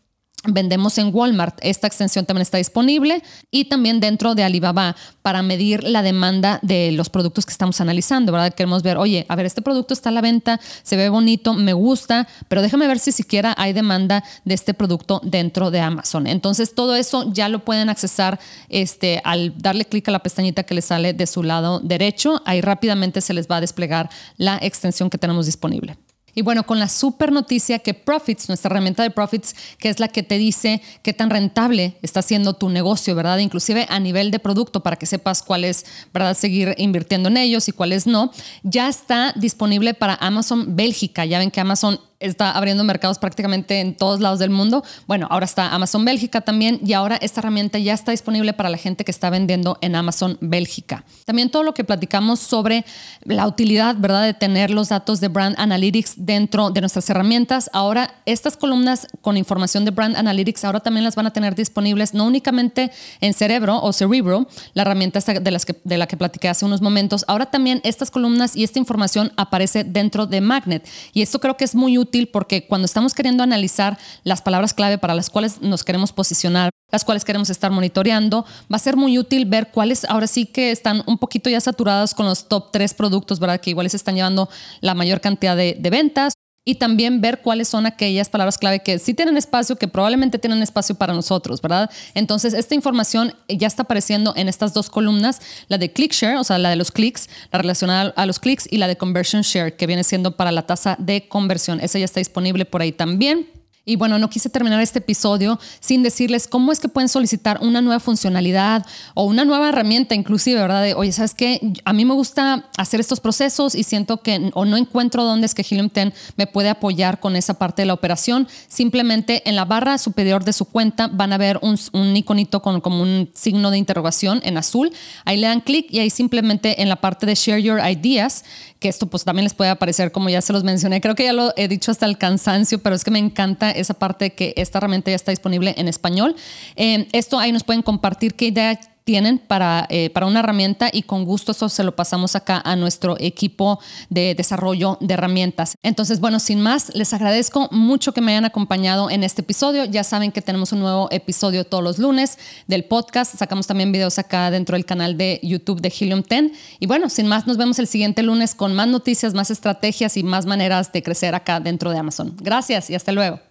vendemos 0.48 0.98
en 0.98 1.10
Walmart. 1.12 1.58
Esta 1.62 1.86
extensión 1.86 2.24
también 2.24 2.42
está 2.42 2.58
disponible 2.58 3.22
y 3.50 3.66
también 3.66 4.00
dentro 4.00 4.34
de 4.34 4.44
Alibaba 4.44 4.96
para 5.22 5.42
medir 5.42 5.84
la 5.84 6.02
demanda 6.02 6.58
de 6.62 6.92
los 6.92 7.10
productos 7.10 7.46
que 7.46 7.52
estamos 7.52 7.80
analizando, 7.80 8.32
¿verdad? 8.32 8.54
Queremos 8.54 8.82
ver, 8.82 8.96
oye, 8.96 9.26
a 9.28 9.36
ver, 9.36 9.46
este 9.46 9.62
producto 9.62 9.94
está 9.94 10.10
a 10.10 10.12
la 10.12 10.20
venta, 10.20 10.60
se 10.82 10.96
ve 10.96 11.08
bonito, 11.08 11.54
me 11.54 11.72
gusta, 11.72 12.28
pero 12.48 12.62
déjame 12.62 12.86
ver 12.86 12.98
si 12.98 13.12
siquiera 13.12 13.54
hay 13.56 13.72
demanda 13.72 14.24
de 14.44 14.54
este 14.54 14.74
producto 14.74 15.20
dentro 15.24 15.70
de 15.70 15.80
Amazon. 15.80 16.26
Entonces, 16.26 16.74
todo 16.74 16.94
eso 16.96 17.32
ya 17.32 17.48
lo 17.48 17.64
pueden 17.64 17.88
accesar 17.88 18.38
este, 18.68 19.20
al 19.24 19.56
darle 19.58 19.84
clic 19.84 20.08
a 20.08 20.12
la 20.12 20.22
pestañita 20.22 20.62
que 20.62 20.74
les 20.74 20.84
sale 20.84 21.12
de 21.12 21.26
su 21.26 21.42
lado 21.42 21.80
derecho. 21.80 22.42
Ahí 22.44 22.60
rápidamente 22.60 23.20
se 23.20 23.34
les 23.34 23.48
va 23.48 23.56
a 23.56 23.60
desplegar 23.60 24.10
la 24.36 24.58
extensión 24.60 25.10
que 25.10 25.18
tenemos 25.18 25.46
disponible. 25.46 25.96
Y 26.38 26.42
bueno, 26.42 26.66
con 26.66 26.78
la 26.78 26.90
super 26.90 27.32
noticia 27.32 27.78
que 27.78 27.94
Profits, 27.94 28.48
nuestra 28.48 28.68
herramienta 28.68 29.02
de 29.02 29.10
Profits, 29.10 29.56
que 29.78 29.88
es 29.88 29.98
la 29.98 30.08
que 30.08 30.22
te 30.22 30.36
dice 30.36 30.82
qué 31.02 31.14
tan 31.14 31.30
rentable 31.30 31.96
está 32.02 32.20
siendo 32.20 32.52
tu 32.52 32.68
negocio, 32.68 33.14
¿verdad? 33.14 33.38
Inclusive 33.38 33.86
a 33.88 33.98
nivel 34.00 34.30
de 34.30 34.38
producto 34.38 34.82
para 34.82 34.96
que 34.96 35.06
sepas 35.06 35.42
cuál 35.42 35.64
es, 35.64 35.86
¿verdad? 36.12 36.36
Seguir 36.36 36.74
invirtiendo 36.76 37.30
en 37.30 37.38
ellos 37.38 37.68
y 37.68 37.72
cuáles 37.72 38.06
no, 38.06 38.32
ya 38.62 38.86
está 38.86 39.32
disponible 39.34 39.94
para 39.94 40.14
Amazon 40.16 40.76
Bélgica. 40.76 41.24
Ya 41.24 41.38
ven 41.38 41.50
que 41.50 41.60
Amazon 41.60 41.98
está 42.20 42.52
abriendo 42.52 42.82
mercados 42.84 43.18
prácticamente 43.18 43.80
en 43.80 43.94
todos 43.94 44.20
lados 44.20 44.38
del 44.38 44.50
mundo. 44.50 44.82
Bueno, 45.06 45.26
ahora 45.30 45.44
está 45.44 45.74
Amazon 45.74 46.04
Bélgica 46.04 46.40
también 46.40 46.80
y 46.84 46.92
ahora 46.94 47.16
esta 47.16 47.40
herramienta 47.40 47.78
ya 47.78 47.92
está 47.92 48.12
disponible 48.12 48.52
para 48.52 48.70
la 48.70 48.78
gente 48.78 49.04
que 49.04 49.10
está 49.10 49.30
vendiendo 49.30 49.78
en 49.80 49.94
Amazon 49.94 50.38
Bélgica. 50.40 51.04
También 51.24 51.50
todo 51.50 51.62
lo 51.62 51.74
que 51.74 51.84
platicamos 51.84 52.40
sobre 52.40 52.84
la 53.24 53.46
utilidad, 53.46 53.96
¿verdad?, 53.98 54.24
de 54.24 54.34
tener 54.34 54.70
los 54.70 54.88
datos 54.88 55.20
de 55.20 55.28
Brand 55.28 55.56
Analytics 55.58 56.14
dentro 56.16 56.70
de 56.70 56.80
nuestras 56.80 57.08
herramientas. 57.10 57.68
Ahora, 57.72 58.14
estas 58.24 58.56
columnas 58.56 59.08
con 59.20 59.36
información 59.36 59.84
de 59.84 59.90
Brand 59.90 60.16
Analytics 60.16 60.64
ahora 60.64 60.80
también 60.80 61.04
las 61.04 61.16
van 61.16 61.26
a 61.26 61.32
tener 61.32 61.54
disponibles 61.54 62.14
no 62.14 62.24
únicamente 62.24 62.90
en 63.20 63.34
Cerebro 63.34 63.80
o 63.82 63.92
Cerebro, 63.92 64.48
la 64.74 64.82
herramienta 64.82 65.20
de, 65.20 65.50
las 65.50 65.64
que, 65.64 65.76
de 65.84 65.98
la 65.98 66.06
que 66.06 66.16
platiqué 66.16 66.48
hace 66.48 66.64
unos 66.64 66.80
momentos, 66.80 67.24
ahora 67.28 67.46
también 67.46 67.80
estas 67.84 68.10
columnas 68.10 68.56
y 68.56 68.64
esta 68.64 68.78
información 68.78 69.32
aparece 69.36 69.84
dentro 69.84 70.26
de 70.26 70.40
Magnet. 70.40 70.86
Y 71.12 71.22
esto 71.22 71.40
creo 71.40 71.56
que 71.56 71.64
es 71.64 71.74
muy 71.74 71.98
útil 71.98 72.05
porque 72.32 72.66
cuando 72.66 72.86
estamos 72.86 73.14
queriendo 73.14 73.42
analizar 73.42 73.98
las 74.24 74.42
palabras 74.42 74.74
clave 74.74 74.98
para 74.98 75.14
las 75.14 75.30
cuales 75.30 75.60
nos 75.60 75.84
queremos 75.84 76.12
posicionar, 76.12 76.70
las 76.90 77.04
cuales 77.04 77.24
queremos 77.24 77.50
estar 77.50 77.70
monitoreando, 77.70 78.44
va 78.72 78.76
a 78.76 78.78
ser 78.78 78.96
muy 78.96 79.18
útil 79.18 79.44
ver 79.46 79.70
cuáles 79.70 80.04
ahora 80.04 80.26
sí 80.26 80.46
que 80.46 80.70
están 80.70 81.02
un 81.06 81.18
poquito 81.18 81.50
ya 81.50 81.60
saturados 81.60 82.14
con 82.14 82.26
los 82.26 82.48
top 82.48 82.70
tres 82.72 82.94
productos, 82.94 83.40
¿verdad? 83.40 83.60
Que 83.60 83.70
igual 83.70 83.90
se 83.90 83.96
están 83.96 84.14
llevando 84.14 84.48
la 84.80 84.94
mayor 84.94 85.20
cantidad 85.20 85.56
de 85.56 85.90
ventas 85.90 86.34
y 86.66 86.74
también 86.74 87.22
ver 87.22 87.40
cuáles 87.40 87.68
son 87.68 87.86
aquellas 87.86 88.28
palabras 88.28 88.58
clave 88.58 88.80
que 88.80 88.98
sí 88.98 89.14
tienen 89.14 89.36
espacio, 89.36 89.76
que 89.76 89.86
probablemente 89.86 90.38
tienen 90.38 90.60
espacio 90.62 90.96
para 90.96 91.14
nosotros, 91.14 91.62
¿verdad? 91.62 91.88
Entonces, 92.12 92.52
esta 92.52 92.74
información 92.74 93.32
ya 93.48 93.68
está 93.68 93.84
apareciendo 93.84 94.34
en 94.36 94.48
estas 94.48 94.74
dos 94.74 94.90
columnas, 94.90 95.40
la 95.68 95.78
de 95.78 95.92
click 95.92 96.12
share, 96.12 96.36
o 96.36 96.44
sea, 96.44 96.58
la 96.58 96.68
de 96.68 96.76
los 96.76 96.90
clics, 96.90 97.30
la 97.52 97.60
relacionada 97.60 98.12
a 98.16 98.26
los 98.26 98.40
clics 98.40 98.66
y 98.70 98.78
la 98.78 98.88
de 98.88 98.96
conversion 98.96 99.42
share, 99.42 99.76
que 99.76 99.86
viene 99.86 100.02
siendo 100.02 100.36
para 100.36 100.50
la 100.50 100.66
tasa 100.66 100.96
de 100.98 101.28
conversión. 101.28 101.78
Esa 101.80 102.00
ya 102.00 102.04
está 102.04 102.18
disponible 102.18 102.64
por 102.64 102.82
ahí 102.82 102.90
también. 102.90 103.55
Y 103.88 103.94
bueno, 103.94 104.18
no 104.18 104.28
quise 104.28 104.50
terminar 104.50 104.80
este 104.80 104.98
episodio 104.98 105.60
sin 105.78 106.02
decirles 106.02 106.48
cómo 106.48 106.72
es 106.72 106.80
que 106.80 106.88
pueden 106.88 107.08
solicitar 107.08 107.60
una 107.62 107.80
nueva 107.80 108.00
funcionalidad 108.00 108.84
o 109.14 109.22
una 109.26 109.44
nueva 109.44 109.68
herramienta, 109.68 110.16
inclusive, 110.16 110.60
¿verdad? 110.60 110.82
De, 110.82 110.94
oye, 110.94 111.12
¿sabes 111.12 111.34
qué? 111.34 111.60
A 111.84 111.92
mí 111.92 112.04
me 112.04 112.12
gusta 112.12 112.68
hacer 112.76 112.98
estos 112.98 113.20
procesos 113.20 113.76
y 113.76 113.84
siento 113.84 114.22
que 114.22 114.50
o 114.54 114.64
no 114.64 114.76
encuentro 114.76 115.22
dónde 115.22 115.46
es 115.46 115.54
que 115.54 115.62
Helium 115.62 115.88
10 115.94 116.12
me 116.36 116.48
puede 116.48 116.68
apoyar 116.68 117.20
con 117.20 117.36
esa 117.36 117.54
parte 117.54 117.82
de 117.82 117.86
la 117.86 117.94
operación. 117.94 118.48
Simplemente 118.66 119.48
en 119.48 119.54
la 119.54 119.64
barra 119.64 119.98
superior 119.98 120.42
de 120.42 120.52
su 120.52 120.64
cuenta 120.64 121.06
van 121.06 121.32
a 121.32 121.38
ver 121.38 121.60
un, 121.62 121.78
un 121.92 122.16
iconito 122.16 122.62
con 122.62 122.80
como 122.80 123.00
un 123.00 123.30
signo 123.34 123.70
de 123.70 123.78
interrogación 123.78 124.40
en 124.42 124.58
azul. 124.58 124.92
Ahí 125.24 125.36
le 125.36 125.46
dan 125.46 125.60
clic 125.60 125.86
y 125.90 126.00
ahí 126.00 126.10
simplemente 126.10 126.82
en 126.82 126.88
la 126.88 126.96
parte 126.96 127.24
de 127.24 127.36
Share 127.36 127.62
Your 127.62 127.78
Ideas, 127.88 128.42
que 128.78 128.88
esto 128.88 129.06
pues 129.06 129.24
también 129.24 129.44
les 129.44 129.54
puede 129.54 129.70
aparecer 129.70 130.12
como 130.12 130.28
ya 130.28 130.40
se 130.40 130.52
los 130.52 130.64
mencioné. 130.64 131.00
Creo 131.00 131.14
que 131.14 131.24
ya 131.24 131.32
lo 131.32 131.52
he 131.56 131.68
dicho 131.68 131.90
hasta 131.90 132.06
el 132.06 132.18
cansancio, 132.18 132.78
pero 132.80 132.94
es 132.94 133.04
que 133.04 133.10
me 133.10 133.18
encanta 133.18 133.70
esa 133.70 133.94
parte 133.94 134.34
que 134.34 134.54
esta 134.56 134.78
herramienta 134.78 135.10
ya 135.10 135.16
está 135.16 135.30
disponible 135.30 135.74
en 135.78 135.88
español. 135.88 136.36
Eh, 136.76 137.08
esto 137.12 137.38
ahí 137.38 137.52
nos 137.52 137.64
pueden 137.64 137.82
compartir 137.82 138.34
qué 138.34 138.46
idea 138.46 138.78
tienen 139.06 139.38
para, 139.38 139.86
eh, 139.88 140.10
para 140.10 140.26
una 140.26 140.40
herramienta 140.40 140.90
y 140.92 141.02
con 141.02 141.24
gusto 141.24 141.52
eso 141.52 141.68
se 141.68 141.84
lo 141.84 141.94
pasamos 141.94 142.34
acá 142.34 142.60
a 142.64 142.74
nuestro 142.74 143.14
equipo 143.20 143.78
de 144.10 144.34
desarrollo 144.34 144.98
de 145.00 145.14
herramientas. 145.14 145.76
Entonces, 145.84 146.18
bueno, 146.18 146.40
sin 146.40 146.60
más, 146.60 146.92
les 146.92 147.14
agradezco 147.14 147.68
mucho 147.70 148.12
que 148.12 148.20
me 148.20 148.32
hayan 148.32 148.44
acompañado 148.44 149.08
en 149.08 149.22
este 149.22 149.42
episodio. 149.42 149.84
Ya 149.84 150.02
saben 150.02 150.32
que 150.32 150.42
tenemos 150.42 150.72
un 150.72 150.80
nuevo 150.80 151.06
episodio 151.12 151.64
todos 151.64 151.84
los 151.84 151.98
lunes 152.00 152.36
del 152.66 152.82
podcast. 152.82 153.36
Sacamos 153.36 153.68
también 153.68 153.92
videos 153.92 154.18
acá 154.18 154.50
dentro 154.50 154.74
del 154.74 154.84
canal 154.84 155.16
de 155.16 155.38
YouTube 155.40 155.80
de 155.80 155.94
Helium 155.96 156.24
10. 156.28 156.50
Y 156.80 156.88
bueno, 156.88 157.08
sin 157.08 157.28
más, 157.28 157.46
nos 157.46 157.58
vemos 157.58 157.78
el 157.78 157.86
siguiente 157.86 158.24
lunes 158.24 158.56
con 158.56 158.74
más 158.74 158.88
noticias, 158.88 159.34
más 159.34 159.52
estrategias 159.52 160.16
y 160.16 160.24
más 160.24 160.46
maneras 160.46 160.90
de 160.92 161.04
crecer 161.04 161.36
acá 161.36 161.60
dentro 161.60 161.92
de 161.92 161.98
Amazon. 161.98 162.34
Gracias 162.40 162.90
y 162.90 162.96
hasta 162.96 163.12
luego. 163.12 163.38